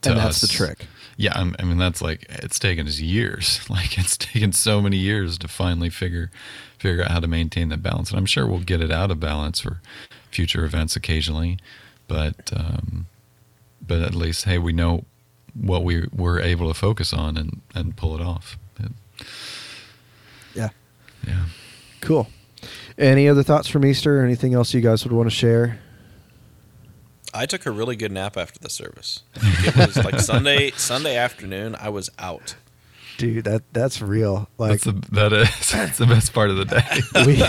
and 0.04 0.16
that's 0.16 0.40
the 0.40 0.46
trick. 0.48 0.86
Yeah, 1.16 1.36
I'm- 1.36 1.54
I 1.58 1.64
mean 1.64 1.78
that's 1.78 2.00
like 2.00 2.26
it's 2.28 2.58
taken 2.58 2.86
us 2.86 3.00
years. 3.00 3.60
Like 3.70 3.98
it's 3.98 4.16
taken 4.16 4.52
so 4.52 4.80
many 4.80 4.96
years 4.98 5.36
to 5.38 5.48
finally 5.48 5.90
figure 5.90 6.30
figure 6.78 7.02
out 7.04 7.10
how 7.10 7.20
to 7.20 7.26
maintain 7.26 7.68
that 7.70 7.82
balance. 7.82 8.10
And 8.10 8.18
I'm 8.18 8.26
sure 8.26 8.46
we'll 8.46 8.60
get 8.60 8.80
it 8.80 8.90
out 8.90 9.10
of 9.10 9.18
balance 9.20 9.60
for 9.60 9.80
future 10.30 10.64
events 10.64 10.96
occasionally, 10.96 11.58
but 12.08 12.50
um, 12.56 13.06
but 13.86 14.00
at 14.02 14.14
least 14.14 14.44
hey, 14.44 14.58
we 14.58 14.72
know 14.72 15.04
what 15.54 15.82
we 15.84 16.06
were 16.12 16.40
able 16.40 16.68
to 16.68 16.74
focus 16.78 17.12
on 17.12 17.36
and 17.36 17.60
and 17.74 17.96
pull 17.96 18.14
it 18.14 18.22
off. 18.22 18.56
It- 18.78 18.92
Yeah, 20.54 20.68
yeah. 21.26 21.44
cool. 22.00 22.28
Any 22.98 23.28
other 23.28 23.42
thoughts 23.42 23.68
from 23.68 23.84
Easter? 23.84 24.22
Anything 24.24 24.54
else 24.54 24.74
you 24.74 24.80
guys 24.80 25.04
would 25.04 25.12
want 25.12 25.28
to 25.30 25.34
share? 25.34 25.78
I 27.32 27.46
took 27.46 27.66
a 27.66 27.70
really 27.70 27.96
good 27.96 28.12
nap 28.12 28.36
after 28.36 28.58
the 28.58 28.70
service. 28.70 29.22
It 29.36 29.76
was 29.76 29.96
like 29.96 30.20
Sunday 30.20 30.70
Sunday 30.72 31.16
afternoon. 31.16 31.76
I 31.78 31.88
was 31.88 32.10
out. 32.18 32.56
Dude, 33.18 33.44
that 33.44 33.62
that's 33.72 34.00
real. 34.00 34.48
Like 34.58 34.80
That's 34.80 34.84
the, 34.84 34.92
that 35.12 35.32
is 35.32 35.70
that's 35.72 35.98
the 35.98 36.06
best 36.06 36.32
part 36.32 36.50
of 36.50 36.56
the 36.56 36.64
day. 36.64 37.00
we 37.26 37.42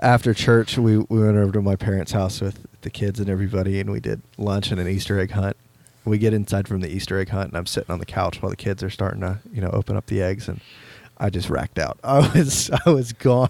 after 0.00 0.34
church 0.34 0.76
we, 0.78 0.98
we 0.98 1.20
went 1.20 1.36
over 1.36 1.52
to 1.52 1.62
my 1.62 1.76
parents' 1.76 2.12
house 2.12 2.40
with 2.40 2.66
the 2.82 2.90
kids 2.90 3.20
and 3.20 3.30
everybody 3.30 3.80
and 3.80 3.90
we 3.90 4.00
did 4.00 4.20
lunch 4.36 4.70
and 4.70 4.80
an 4.80 4.88
Easter 4.88 5.18
egg 5.18 5.30
hunt. 5.30 5.56
We 6.04 6.18
get 6.18 6.34
inside 6.34 6.68
from 6.68 6.80
the 6.80 6.88
Easter 6.88 7.18
egg 7.18 7.30
hunt 7.30 7.48
and 7.48 7.56
I'm 7.56 7.66
sitting 7.66 7.90
on 7.90 7.98
the 7.98 8.06
couch 8.06 8.42
while 8.42 8.50
the 8.50 8.56
kids 8.56 8.82
are 8.82 8.90
starting 8.90 9.20
to, 9.20 9.38
you 9.52 9.60
know, 9.60 9.70
open 9.70 9.96
up 9.96 10.06
the 10.06 10.20
eggs 10.22 10.48
and 10.48 10.60
I 11.16 11.30
just 11.30 11.48
racked 11.48 11.78
out. 11.78 11.98
I 12.04 12.18
was 12.36 12.70
I 12.84 12.90
was 12.90 13.12
gone. 13.12 13.48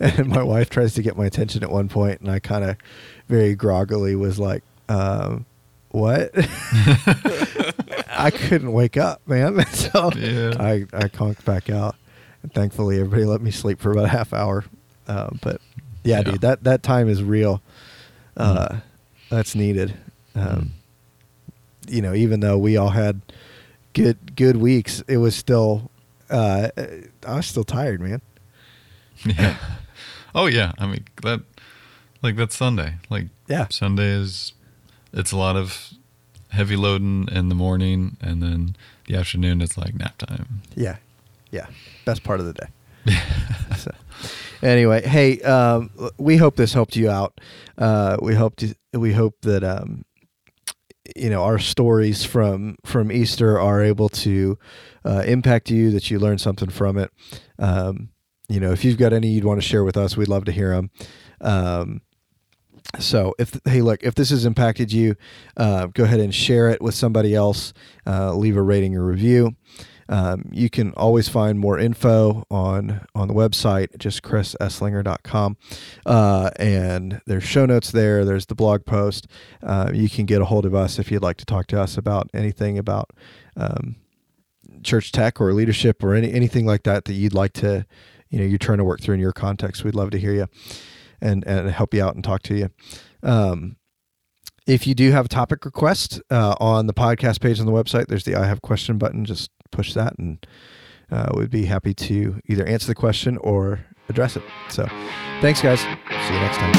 And 0.00 0.28
my 0.28 0.42
wife 0.42 0.70
tries 0.70 0.94
to 0.94 1.02
get 1.02 1.16
my 1.16 1.26
attention 1.26 1.62
at 1.62 1.70
one 1.70 1.88
point 1.88 2.20
and 2.20 2.30
I 2.30 2.38
kind 2.38 2.64
of 2.64 2.76
very 3.28 3.54
groggily 3.54 4.14
was 4.16 4.38
like, 4.38 4.62
um, 4.88 5.46
what? 5.90 6.30
I 8.10 8.30
couldn't 8.34 8.72
wake 8.72 8.96
up, 8.96 9.20
man. 9.26 9.64
so 9.72 10.10
Yeah. 10.16 10.54
I, 10.58 10.86
I 10.92 11.08
conked 11.08 11.44
back 11.44 11.70
out. 11.70 11.96
And 12.42 12.52
thankfully, 12.52 12.98
everybody 12.98 13.24
let 13.24 13.40
me 13.40 13.50
sleep 13.50 13.80
for 13.80 13.92
about 13.92 14.04
a 14.06 14.08
half 14.08 14.32
hour. 14.32 14.64
Uh, 15.06 15.30
but 15.42 15.60
yeah, 16.04 16.18
Yeah. 16.18 16.22
dude, 16.22 16.40
that, 16.42 16.64
that 16.64 16.82
time 16.82 17.08
is 17.08 17.22
real. 17.22 17.62
Uh, 18.36 18.68
Mm. 18.68 18.82
That's 19.30 19.54
needed. 19.54 19.94
Um, 20.34 20.44
Mm. 20.44 20.68
You 21.88 22.00
know, 22.02 22.14
even 22.14 22.40
though 22.40 22.56
we 22.58 22.76
all 22.76 22.90
had 22.90 23.20
good 23.92 24.36
good 24.36 24.56
weeks, 24.56 25.02
it 25.08 25.16
was 25.16 25.34
still. 25.34 25.90
Uh, 26.30 26.68
I 27.26 27.34
was 27.36 27.44
still 27.46 27.64
tired, 27.64 28.00
man. 28.00 28.22
Yeah. 29.38 29.56
Oh 30.34 30.46
yeah. 30.46 30.72
I 30.78 30.86
mean 30.86 31.04
that 31.22 31.40
like 32.22 32.36
that's 32.36 32.56
Sunday. 32.56 32.94
Like 33.10 33.26
Yeah. 33.48 33.66
Sunday 33.70 34.08
is 34.08 34.52
it's 35.12 35.32
a 35.32 35.36
lot 35.36 35.56
of 35.56 35.92
heavy 36.50 36.76
loading 36.76 37.28
in 37.32 37.48
the 37.48 37.54
morning 37.54 38.16
and 38.20 38.42
then 38.42 38.76
the 39.06 39.16
afternoon 39.16 39.60
it's 39.60 39.76
like 39.76 39.94
nap 39.94 40.18
time. 40.18 40.62
Yeah, 40.74 40.96
yeah. 41.50 41.66
Best 42.04 42.22
part 42.24 42.40
of 42.40 42.46
the 42.46 42.52
day. 42.52 42.68
so, 43.76 43.90
anyway, 44.62 45.06
hey, 45.06 45.40
um, 45.40 45.90
we 46.18 46.36
hope 46.36 46.56
this 46.56 46.72
helped 46.72 46.94
you 46.96 47.10
out. 47.10 47.40
Uh, 47.76 48.16
we 48.22 48.34
hope 48.34 48.56
to, 48.56 48.74
we 48.92 49.12
hope 49.12 49.34
that 49.42 49.64
um, 49.64 50.04
you 51.16 51.28
know 51.28 51.42
our 51.42 51.58
stories 51.58 52.24
from 52.24 52.76
from 52.84 53.10
Easter 53.10 53.58
are 53.58 53.82
able 53.82 54.08
to 54.08 54.56
uh, 55.04 55.24
impact 55.26 55.68
you. 55.70 55.90
That 55.90 56.10
you 56.10 56.18
learn 56.20 56.38
something 56.38 56.70
from 56.70 56.96
it. 56.96 57.10
Um, 57.58 58.10
you 58.48 58.60
know, 58.60 58.72
if 58.72 58.84
you've 58.84 58.98
got 58.98 59.12
any 59.12 59.28
you'd 59.28 59.44
want 59.44 59.60
to 59.60 59.66
share 59.66 59.84
with 59.84 59.96
us, 59.96 60.16
we'd 60.16 60.28
love 60.28 60.44
to 60.44 60.52
hear 60.52 60.70
them. 60.70 60.90
Um, 61.40 62.02
so 62.98 63.34
if 63.38 63.58
hey 63.64 63.80
look 63.80 64.02
if 64.02 64.14
this 64.14 64.30
has 64.30 64.44
impacted 64.44 64.92
you 64.92 65.16
uh, 65.56 65.86
go 65.86 66.04
ahead 66.04 66.20
and 66.20 66.34
share 66.34 66.68
it 66.68 66.82
with 66.82 66.94
somebody 66.94 67.34
else 67.34 67.72
uh, 68.06 68.34
leave 68.34 68.56
a 68.56 68.62
rating 68.62 68.96
or 68.96 69.04
review. 69.04 69.56
Um, 70.08 70.50
you 70.52 70.68
can 70.68 70.92
always 70.92 71.28
find 71.28 71.58
more 71.58 71.78
info 71.78 72.44
on 72.50 73.06
on 73.14 73.28
the 73.28 73.34
website 73.34 73.96
just 73.98 74.22
chrisesslinger.com 74.22 75.56
uh, 76.04 76.50
and 76.56 77.22
there's 77.26 77.44
show 77.44 77.64
notes 77.64 77.90
there 77.92 78.24
there's 78.24 78.46
the 78.46 78.54
blog 78.54 78.84
post. 78.84 79.26
Uh, 79.62 79.90
you 79.94 80.10
can 80.10 80.26
get 80.26 80.42
a 80.42 80.46
hold 80.46 80.66
of 80.66 80.74
us 80.74 80.98
if 80.98 81.10
you'd 81.10 81.22
like 81.22 81.38
to 81.38 81.46
talk 81.46 81.66
to 81.68 81.80
us 81.80 81.96
about 81.96 82.28
anything 82.34 82.76
about 82.76 83.10
um, 83.56 83.96
church 84.82 85.12
tech 85.12 85.40
or 85.40 85.52
leadership 85.52 86.02
or 86.02 86.14
any, 86.14 86.32
anything 86.32 86.66
like 86.66 86.82
that 86.82 87.04
that 87.06 87.14
you'd 87.14 87.34
like 87.34 87.52
to 87.54 87.86
you 88.32 88.38
know 88.38 88.44
you're 88.44 88.58
trying 88.58 88.78
to 88.78 88.84
work 88.84 89.00
through 89.00 89.14
in 89.14 89.20
your 89.20 89.32
context. 89.32 89.84
We'd 89.84 89.94
love 89.94 90.10
to 90.10 90.18
hear 90.18 90.32
you 90.32 90.48
and 91.20 91.46
and 91.46 91.70
help 91.70 91.94
you 91.94 92.02
out 92.02 92.16
and 92.16 92.24
talk 92.24 92.42
to 92.44 92.56
you. 92.56 92.70
Um, 93.22 93.76
if 94.66 94.86
you 94.86 94.94
do 94.94 95.12
have 95.12 95.26
a 95.26 95.28
topic 95.28 95.64
request 95.64 96.20
uh, 96.30 96.54
on 96.58 96.86
the 96.86 96.94
podcast 96.94 97.40
page 97.40 97.60
on 97.60 97.66
the 97.66 97.72
website 97.72 98.06
there's 98.06 98.24
the 98.24 98.34
i 98.34 98.46
have 98.46 98.62
question 98.62 98.98
button. 98.98 99.24
Just 99.24 99.50
push 99.70 99.94
that 99.94 100.18
and 100.18 100.44
uh, 101.10 101.30
we'd 101.36 101.50
be 101.50 101.66
happy 101.66 101.94
to 101.94 102.40
either 102.46 102.66
answer 102.66 102.86
the 102.86 102.94
question 102.94 103.36
or 103.38 103.84
address 104.08 104.36
it. 104.36 104.42
So 104.70 104.86
thanks 105.40 105.60
guys. 105.60 105.80
See 105.80 105.88
you 105.88 106.40
next 106.40 106.58
time 106.58 106.72